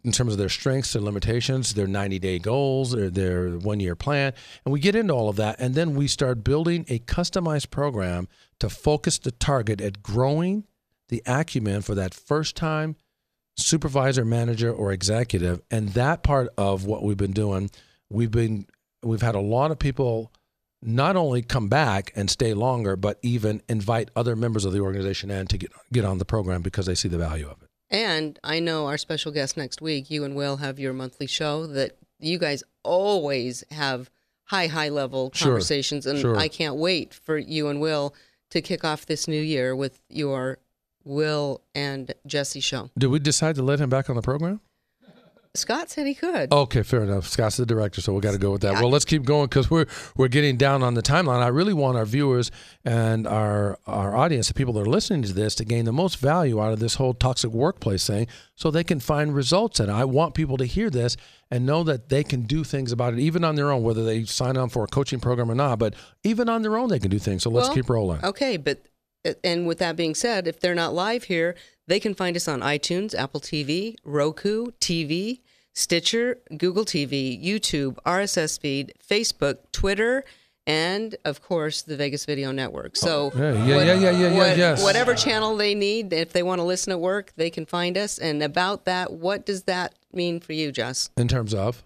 in 0.02 0.10
terms 0.10 0.32
of 0.32 0.38
their 0.38 0.48
strengths, 0.48 0.94
their 0.94 1.02
limitations, 1.02 1.74
their 1.74 1.86
90-day 1.86 2.40
goals, 2.40 2.90
their 2.90 3.08
their 3.08 3.50
one-year 3.50 3.94
plan, 3.94 4.32
and 4.64 4.72
we 4.72 4.80
get 4.80 4.96
into 4.96 5.14
all 5.14 5.28
of 5.28 5.36
that, 5.36 5.60
and 5.60 5.76
then 5.76 5.94
we 5.94 6.08
start 6.08 6.42
building 6.42 6.84
a 6.88 6.98
customized 6.98 7.70
program 7.70 8.26
to 8.58 8.68
focus 8.68 9.16
the 9.16 9.30
target 9.30 9.80
at 9.80 10.02
growing 10.02 10.64
the 11.08 11.22
acumen 11.24 11.82
for 11.82 11.94
that 11.94 12.12
first 12.14 12.56
time 12.56 12.96
supervisor, 13.56 14.24
manager, 14.24 14.72
or 14.72 14.92
executive. 14.92 15.60
And 15.70 15.90
that 15.90 16.22
part 16.22 16.48
of 16.56 16.86
what 16.86 17.02
we've 17.02 17.16
been 17.16 17.32
doing, 17.32 17.70
we've 18.10 18.30
been 18.30 18.66
we've 19.02 19.22
had 19.22 19.34
a 19.34 19.40
lot 19.40 19.70
of 19.70 19.78
people 19.78 20.32
not 20.82 21.16
only 21.16 21.42
come 21.42 21.68
back 21.68 22.12
and 22.16 22.28
stay 22.28 22.54
longer, 22.54 22.96
but 22.96 23.18
even 23.22 23.62
invite 23.68 24.10
other 24.16 24.34
members 24.34 24.64
of 24.64 24.72
the 24.72 24.80
organization 24.80 25.30
in 25.30 25.46
to 25.48 25.58
get 25.58 25.72
get 25.92 26.04
on 26.04 26.18
the 26.18 26.24
program 26.24 26.62
because 26.62 26.86
they 26.86 26.94
see 26.94 27.08
the 27.08 27.18
value 27.18 27.46
of 27.46 27.62
it. 27.62 27.68
And 27.90 28.38
I 28.42 28.58
know 28.58 28.86
our 28.86 28.96
special 28.96 29.32
guest 29.32 29.56
next 29.56 29.82
week, 29.82 30.10
you 30.10 30.24
and 30.24 30.34
Will 30.34 30.56
have 30.56 30.78
your 30.78 30.94
monthly 30.94 31.26
show 31.26 31.66
that 31.66 31.98
you 32.18 32.38
guys 32.38 32.64
always 32.82 33.64
have 33.70 34.10
high, 34.44 34.66
high 34.66 34.88
level 34.88 35.30
Sure, 35.34 35.48
conversations. 35.52 36.06
And 36.06 36.18
sure. 36.18 36.36
I 36.36 36.48
can't 36.48 36.76
wait 36.76 37.12
for 37.12 37.36
you 37.36 37.68
and 37.68 37.80
Will 37.80 38.14
to 38.50 38.62
kick 38.62 38.84
off 38.84 39.06
this 39.06 39.28
new 39.28 39.40
year 39.40 39.76
with 39.76 40.00
your 40.08 40.58
Will 41.04 41.62
and 41.74 42.12
Jesse 42.26 42.60
show. 42.60 42.90
Did 42.96 43.08
we 43.08 43.18
decide 43.18 43.56
to 43.56 43.62
let 43.62 43.80
him 43.80 43.90
back 43.90 44.10
on 44.10 44.16
the 44.16 44.22
program? 44.22 44.60
Scott 45.54 45.90
said 45.90 46.06
he 46.06 46.14
could. 46.14 46.50
Okay, 46.50 46.82
fair 46.82 47.02
enough. 47.02 47.28
Scott's 47.28 47.58
the 47.58 47.66
director, 47.66 48.00
so 48.00 48.14
we 48.14 48.22
got 48.22 48.32
to 48.32 48.38
go 48.38 48.52
with 48.52 48.62
that. 48.62 48.74
Well, 48.74 48.88
let's 48.88 49.04
keep 49.04 49.24
going 49.24 49.46
because 49.46 49.70
we're 49.70 49.84
we're 50.16 50.28
getting 50.28 50.56
down 50.56 50.82
on 50.82 50.94
the 50.94 51.02
timeline. 51.02 51.42
I 51.42 51.48
really 51.48 51.74
want 51.74 51.98
our 51.98 52.06
viewers 52.06 52.50
and 52.86 53.26
our 53.26 53.78
our 53.86 54.16
audience, 54.16 54.48
the 54.48 54.54
people 54.54 54.72
that 54.74 54.80
are 54.80 54.86
listening 54.86 55.22
to 55.24 55.32
this, 55.34 55.54
to 55.56 55.66
gain 55.66 55.84
the 55.84 55.92
most 55.92 56.16
value 56.16 56.58
out 56.58 56.72
of 56.72 56.80
this 56.80 56.94
whole 56.94 57.12
toxic 57.12 57.50
workplace 57.50 58.06
thing, 58.06 58.28
so 58.54 58.70
they 58.70 58.84
can 58.84 58.98
find 58.98 59.34
results. 59.34 59.78
And 59.78 59.90
I 59.90 60.06
want 60.06 60.32
people 60.32 60.56
to 60.56 60.64
hear 60.64 60.88
this 60.88 61.18
and 61.50 61.66
know 61.66 61.84
that 61.84 62.08
they 62.08 62.24
can 62.24 62.42
do 62.44 62.64
things 62.64 62.90
about 62.90 63.12
it, 63.12 63.18
even 63.18 63.44
on 63.44 63.54
their 63.54 63.70
own, 63.70 63.82
whether 63.82 64.04
they 64.06 64.24
sign 64.24 64.56
on 64.56 64.70
for 64.70 64.84
a 64.84 64.86
coaching 64.88 65.20
program 65.20 65.50
or 65.50 65.54
not. 65.54 65.78
But 65.78 65.94
even 66.24 66.48
on 66.48 66.62
their 66.62 66.78
own, 66.78 66.88
they 66.88 66.98
can 66.98 67.10
do 67.10 67.18
things. 67.18 67.42
So 67.42 67.50
let's 67.50 67.68
Well, 67.68 67.74
keep 67.74 67.90
rolling. 67.90 68.24
Okay, 68.24 68.56
but 68.56 68.80
and 69.44 69.66
with 69.66 69.78
that 69.78 69.96
being 69.96 70.14
said, 70.14 70.46
if 70.48 70.60
they're 70.60 70.74
not 70.74 70.94
live 70.94 71.24
here, 71.24 71.54
they 71.86 72.00
can 72.00 72.14
find 72.14 72.36
us 72.36 72.48
on 72.48 72.60
iTunes, 72.60 73.14
Apple 73.14 73.40
TV, 73.40 73.96
Roku 74.04 74.66
TV, 74.80 75.40
Stitcher, 75.74 76.38
Google 76.56 76.84
TV, 76.84 77.42
YouTube, 77.42 77.96
RSS 78.04 78.60
feed, 78.60 78.92
Facebook, 79.06 79.58
Twitter, 79.72 80.24
and 80.66 81.16
of 81.24 81.42
course 81.42 81.82
the 81.82 81.96
Vegas 81.96 82.24
Video 82.24 82.52
Network. 82.52 82.96
So 82.96 83.32
Oh, 83.34 83.38
Yeah, 83.38 83.52
yeah, 83.52 83.66
yeah, 83.66 83.82
yeah, 83.94 83.94
yeah, 83.94 84.10
yeah, 84.28 84.36
what- 84.36 84.56
yes. 84.56 84.82
whatever 84.82 85.14
channel 85.14 85.56
they 85.56 85.74
need, 85.74 86.12
if 86.12 86.32
they 86.32 86.42
want 86.42 86.60
to 86.60 86.64
listen 86.64 86.92
at 86.92 87.00
work, 87.00 87.32
they 87.36 87.50
can 87.50 87.66
find 87.66 87.96
us. 87.98 88.18
And 88.18 88.42
about 88.42 88.84
that, 88.84 89.12
what 89.12 89.44
does 89.46 89.64
that 89.64 89.94
mean 90.12 90.38
for 90.40 90.52
you, 90.52 90.70
Jess? 90.70 91.10
In 91.16 91.26
terms 91.26 91.52
of 91.54 91.82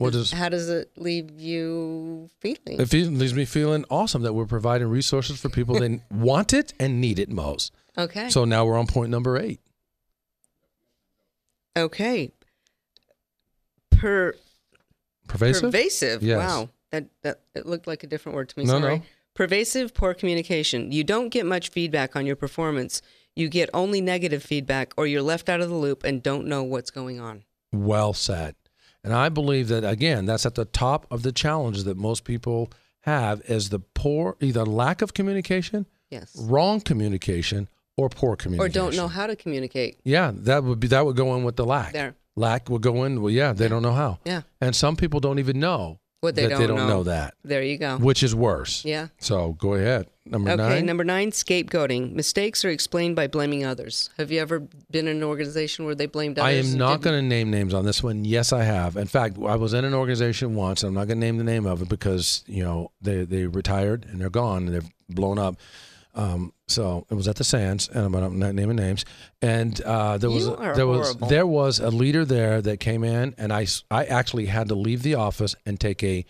what 0.00 0.14
does 0.14 0.32
How 0.32 0.48
does 0.48 0.70
it 0.70 0.90
leave 0.96 1.38
you 1.38 2.30
feeling? 2.40 2.80
It 2.80 2.90
leaves 2.92 3.34
me 3.34 3.44
feeling 3.44 3.84
awesome 3.90 4.22
that 4.22 4.32
we're 4.32 4.46
providing 4.46 4.88
resources 4.88 5.38
for 5.38 5.50
people 5.50 5.74
that 5.78 6.00
want 6.10 6.54
it 6.54 6.72
and 6.80 7.02
need 7.02 7.18
it 7.18 7.28
most. 7.28 7.72
okay. 7.98 8.30
So 8.30 8.46
now 8.46 8.64
we're 8.64 8.78
on 8.78 8.86
point 8.86 9.10
number 9.10 9.36
eight. 9.38 9.60
okay. 11.76 12.32
Per 13.90 14.34
Pervasive? 15.28 15.62
Pervasive. 15.62 16.22
Yes. 16.22 16.38
Wow. 16.38 16.70
That 16.92 17.04
that 17.22 17.40
it 17.54 17.66
looked 17.66 17.86
like 17.86 18.02
a 18.02 18.06
different 18.06 18.36
word 18.36 18.48
to 18.48 18.58
me. 18.58 18.64
No, 18.64 18.80
Sorry. 18.80 18.96
no. 18.98 19.02
Pervasive 19.34 19.92
poor 19.92 20.14
communication. 20.14 20.90
You 20.92 21.04
don't 21.04 21.28
get 21.28 21.44
much 21.44 21.68
feedback 21.68 22.16
on 22.16 22.24
your 22.24 22.36
performance. 22.36 23.02
You 23.36 23.48
get 23.50 23.68
only 23.74 24.00
negative 24.00 24.42
feedback 24.42 24.92
or 24.96 25.06
you're 25.06 25.22
left 25.22 25.48
out 25.50 25.60
of 25.60 25.68
the 25.68 25.74
loop 25.74 26.04
and 26.04 26.22
don't 26.22 26.46
know 26.46 26.62
what's 26.62 26.90
going 26.90 27.20
on. 27.20 27.44
Well 27.72 28.12
said. 28.12 28.56
And 29.02 29.12
I 29.14 29.28
believe 29.28 29.68
that, 29.68 29.84
again, 29.84 30.26
that's 30.26 30.44
at 30.46 30.54
the 30.54 30.64
top 30.66 31.06
of 31.10 31.22
the 31.22 31.32
challenge 31.32 31.84
that 31.84 31.96
most 31.96 32.24
people 32.24 32.70
have 33.00 33.40
is 33.48 33.70
the 33.70 33.78
poor, 33.78 34.36
either 34.40 34.64
lack 34.64 35.00
of 35.02 35.14
communication, 35.14 35.86
Yes. 36.10 36.36
wrong 36.38 36.80
communication, 36.80 37.68
or 37.96 38.08
poor 38.10 38.36
communication, 38.36 38.70
Or 38.70 38.72
don't 38.90 38.96
know 38.96 39.08
how 39.08 39.26
to 39.26 39.36
communicate. 39.36 39.98
Yeah, 40.04 40.32
that 40.34 40.64
would 40.64 40.80
be 40.80 40.88
that 40.88 41.06
would 41.06 41.16
go 41.16 41.34
in 41.36 41.44
with 41.44 41.56
the 41.56 41.64
lack. 41.64 41.92
There. 41.92 42.14
Lack 42.36 42.68
would 42.68 42.82
go 42.82 43.04
in. 43.04 43.22
Well, 43.22 43.30
yeah, 43.32 43.52
they 43.52 43.68
don't 43.68 43.82
know 43.82 43.92
how. 43.92 44.18
Yeah. 44.24 44.42
And 44.60 44.74
some 44.76 44.96
people 44.96 45.20
don't 45.20 45.38
even 45.38 45.58
know 45.60 45.98
What 46.22 46.34
they 46.34 46.42
that 46.42 46.50
don't 46.50 46.60
they 46.60 46.66
don't 46.66 46.76
know. 46.76 46.86
know 46.88 47.02
that, 47.04 47.32
There 47.44 47.62
you 47.62 47.78
go. 47.78 47.96
which 47.96 48.22
is 48.22 48.34
worse. 48.34 48.84
Yeah. 48.84 49.08
So 49.20 49.52
go 49.54 49.72
ahead. 49.74 50.06
Number 50.26 50.50
Okay, 50.50 50.62
nine. 50.62 50.84
number 50.86 51.02
nine, 51.02 51.30
scapegoating. 51.30 52.12
Mistakes 52.12 52.62
are 52.64 52.68
explained 52.68 53.16
by 53.16 53.26
blaming 53.26 53.64
others. 53.64 54.10
Have 54.18 54.30
you 54.30 54.38
ever 54.40 54.60
been 54.90 55.08
in 55.08 55.16
an 55.16 55.22
organization 55.24 55.86
where 55.86 55.94
they 55.94 56.04
blamed 56.04 56.38
others? 56.38 56.48
I 56.68 56.72
am 56.72 56.76
not 56.78 57.00
going 57.00 57.18
to 57.18 57.26
name 57.26 57.50
names 57.50 57.72
on 57.72 57.86
this 57.86 58.02
one. 58.02 58.26
Yes, 58.26 58.52
I 58.52 58.64
have. 58.64 58.98
In 58.98 59.06
fact, 59.06 59.38
I 59.38 59.56
was 59.56 59.72
in 59.72 59.84
an 59.86 59.94
organization 59.94 60.54
once. 60.54 60.82
and 60.82 60.88
I'm 60.88 60.94
not 60.94 61.06
going 61.08 61.18
to 61.20 61.26
name 61.26 61.38
the 61.38 61.44
name 61.44 61.64
of 61.64 61.80
it 61.80 61.88
because 61.88 62.44
you 62.46 62.62
know 62.62 62.90
they 63.00 63.24
they 63.24 63.46
retired 63.46 64.04
and 64.10 64.20
they're 64.20 64.28
gone 64.28 64.66
and 64.66 64.74
they've 64.74 64.90
blown 65.08 65.38
up. 65.38 65.56
Um, 66.14 66.52
so 66.66 67.06
it 67.10 67.14
was 67.14 67.28
at 67.28 67.36
the 67.36 67.44
Sands, 67.44 67.88
and 67.88 68.14
I'm 68.14 68.38
not 68.38 68.54
naming 68.54 68.76
names. 68.76 69.04
And 69.42 69.80
uh, 69.82 70.18
there 70.18 70.30
was 70.30 70.46
there 70.76 70.86
was 70.86 71.16
there 71.16 71.46
was 71.46 71.80
a 71.80 71.90
leader 71.90 72.24
there 72.24 72.60
that 72.62 72.80
came 72.80 73.04
in, 73.04 73.34
and 73.38 73.52
I 73.52 73.66
I 73.90 74.04
actually 74.04 74.46
had 74.46 74.68
to 74.68 74.74
leave 74.74 75.02
the 75.02 75.14
office 75.14 75.54
and 75.66 75.78
take 75.78 76.02
a 76.02 76.24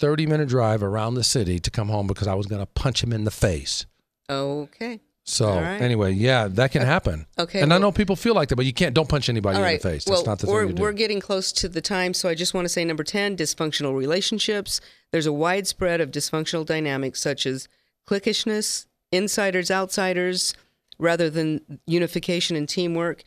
30 0.00 0.26
minute 0.26 0.48
drive 0.48 0.82
around 0.82 1.14
the 1.14 1.24
city 1.24 1.58
to 1.58 1.70
come 1.70 1.88
home 1.88 2.06
because 2.06 2.26
I 2.26 2.34
was 2.34 2.46
going 2.46 2.60
to 2.60 2.66
punch 2.66 3.02
him 3.02 3.12
in 3.12 3.24
the 3.24 3.30
face. 3.30 3.86
Okay. 4.30 5.00
So 5.24 5.54
right. 5.54 5.80
anyway, 5.82 6.12
yeah, 6.12 6.48
that 6.48 6.72
can 6.72 6.80
happen. 6.80 7.26
Okay, 7.38 7.60
and 7.60 7.74
I 7.74 7.76
know 7.76 7.92
people 7.92 8.16
feel 8.16 8.34
like 8.34 8.48
that, 8.48 8.56
but 8.56 8.64
you 8.64 8.72
can't. 8.72 8.94
Don't 8.94 9.10
punch 9.10 9.28
anybody 9.28 9.58
All 9.58 9.64
in 9.64 9.74
the 9.74 9.78
face. 9.78 10.06
Well, 10.06 10.24
not 10.24 10.38
the 10.38 10.46
we're, 10.46 10.66
thing 10.66 10.76
do. 10.76 10.82
we're 10.82 10.92
getting 10.94 11.20
close 11.20 11.52
to 11.52 11.68
the 11.68 11.82
time, 11.82 12.14
so 12.14 12.30
I 12.30 12.34
just 12.34 12.54
want 12.54 12.64
to 12.64 12.68
say 12.70 12.82
number 12.82 13.04
10 13.04 13.36
dysfunctional 13.36 13.94
relationships. 13.94 14.80
There's 15.12 15.26
a 15.26 15.32
widespread 15.32 16.00
of 16.00 16.10
dysfunctional 16.10 16.64
dynamics 16.64 17.20
such 17.20 17.44
as 17.44 17.68
cliquishness, 18.06 18.86
insiders, 19.12 19.70
outsiders, 19.70 20.54
rather 20.98 21.30
than 21.30 21.80
unification 21.86 22.56
and 22.56 22.68
teamwork. 22.68 23.22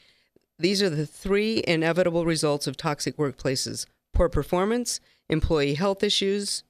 These 0.59 0.81
are 0.81 0.89
the 0.89 1.05
three 1.05 1.63
inevitable 1.67 2.25
results 2.25 2.67
of 2.67 2.77
toxic 2.77 3.17
workplaces 3.17 3.85
poor 4.13 4.27
performance, 4.27 4.99
employee 5.29 5.75
health 5.75 6.03
issues 6.03 6.63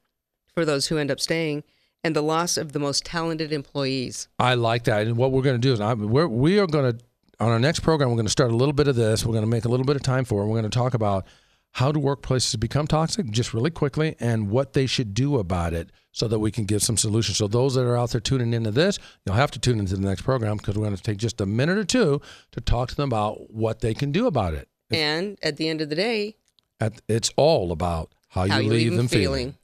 for 0.53 0.63
those 0.63 0.87
who 0.87 0.97
end 0.97 1.09
up 1.09 1.19
staying, 1.19 1.63
and 2.03 2.15
the 2.15 2.21
loss 2.21 2.55
of 2.55 2.71
the 2.71 2.79
most 2.79 3.03
talented 3.03 3.51
employees. 3.51 4.27
I 4.37 4.53
like 4.53 4.83
that. 4.83 5.07
And 5.07 5.17
what 5.17 5.31
we're 5.31 5.41
going 5.41 5.59
to 5.59 5.67
do 5.67 5.73
is 5.73 5.81
I, 5.81 5.93
we're, 5.93 6.27
we 6.27 6.59
are 6.59 6.67
going 6.67 6.93
to, 6.93 7.03
on 7.39 7.49
our 7.49 7.59
next 7.59 7.79
program, 7.79 8.09
we're 8.09 8.15
going 8.15 8.27
to 8.27 8.31
start 8.31 8.51
a 8.51 8.55
little 8.55 8.73
bit 8.73 8.87
of 8.87 8.95
this. 8.95 9.25
We're 9.25 9.33
going 9.33 9.43
to 9.43 9.49
make 9.49 9.65
a 9.65 9.69
little 9.69 9.85
bit 9.85 9.95
of 9.95 10.03
time 10.03 10.23
for 10.23 10.43
it. 10.43 10.45
We're 10.45 10.59
going 10.59 10.69
to 10.69 10.77
talk 10.77 10.93
about 10.93 11.25
how 11.71 11.91
do 11.91 11.99
workplaces 11.99 12.59
become 12.59 12.85
toxic, 12.85 13.29
just 13.31 13.53
really 13.53 13.71
quickly, 13.71 14.15
and 14.19 14.49
what 14.49 14.73
they 14.73 14.85
should 14.85 15.13
do 15.13 15.37
about 15.37 15.73
it 15.73 15.89
so 16.11 16.27
that 16.27 16.39
we 16.39 16.51
can 16.51 16.65
give 16.65 16.81
some 16.83 16.97
solutions. 16.97 17.37
So, 17.37 17.47
those 17.47 17.75
that 17.75 17.85
are 17.85 17.97
out 17.97 18.11
there 18.11 18.21
tuning 18.21 18.53
into 18.53 18.71
this, 18.71 18.99
you'll 19.25 19.35
have 19.35 19.51
to 19.51 19.59
tune 19.59 19.79
into 19.79 19.95
the 19.95 20.01
next 20.07 20.23
program 20.23 20.57
because 20.57 20.75
we're 20.77 20.85
going 20.85 20.95
to 20.95 21.01
take 21.03 21.17
just 21.17 21.39
a 21.41 21.45
minute 21.45 21.77
or 21.77 21.83
two 21.85 22.21
to 22.51 22.61
talk 22.61 22.89
to 22.89 22.95
them 22.95 23.09
about 23.09 23.51
what 23.53 23.79
they 23.81 23.93
can 23.93 24.11
do 24.11 24.27
about 24.27 24.53
it. 24.53 24.67
And 24.91 25.37
at 25.41 25.57
the 25.57 25.69
end 25.69 25.81
of 25.81 25.89
the 25.89 25.95
day, 25.95 26.35
At, 26.79 27.01
it's 27.07 27.31
all 27.37 27.71
about 27.71 28.11
how, 28.29 28.47
How 28.47 28.57
you, 28.57 28.63
you 28.65 28.69
leave 28.69 28.79
leave 28.81 28.89
them 28.91 28.97
them 28.97 29.07
feeling. 29.07 29.23
feeling. 29.23 29.57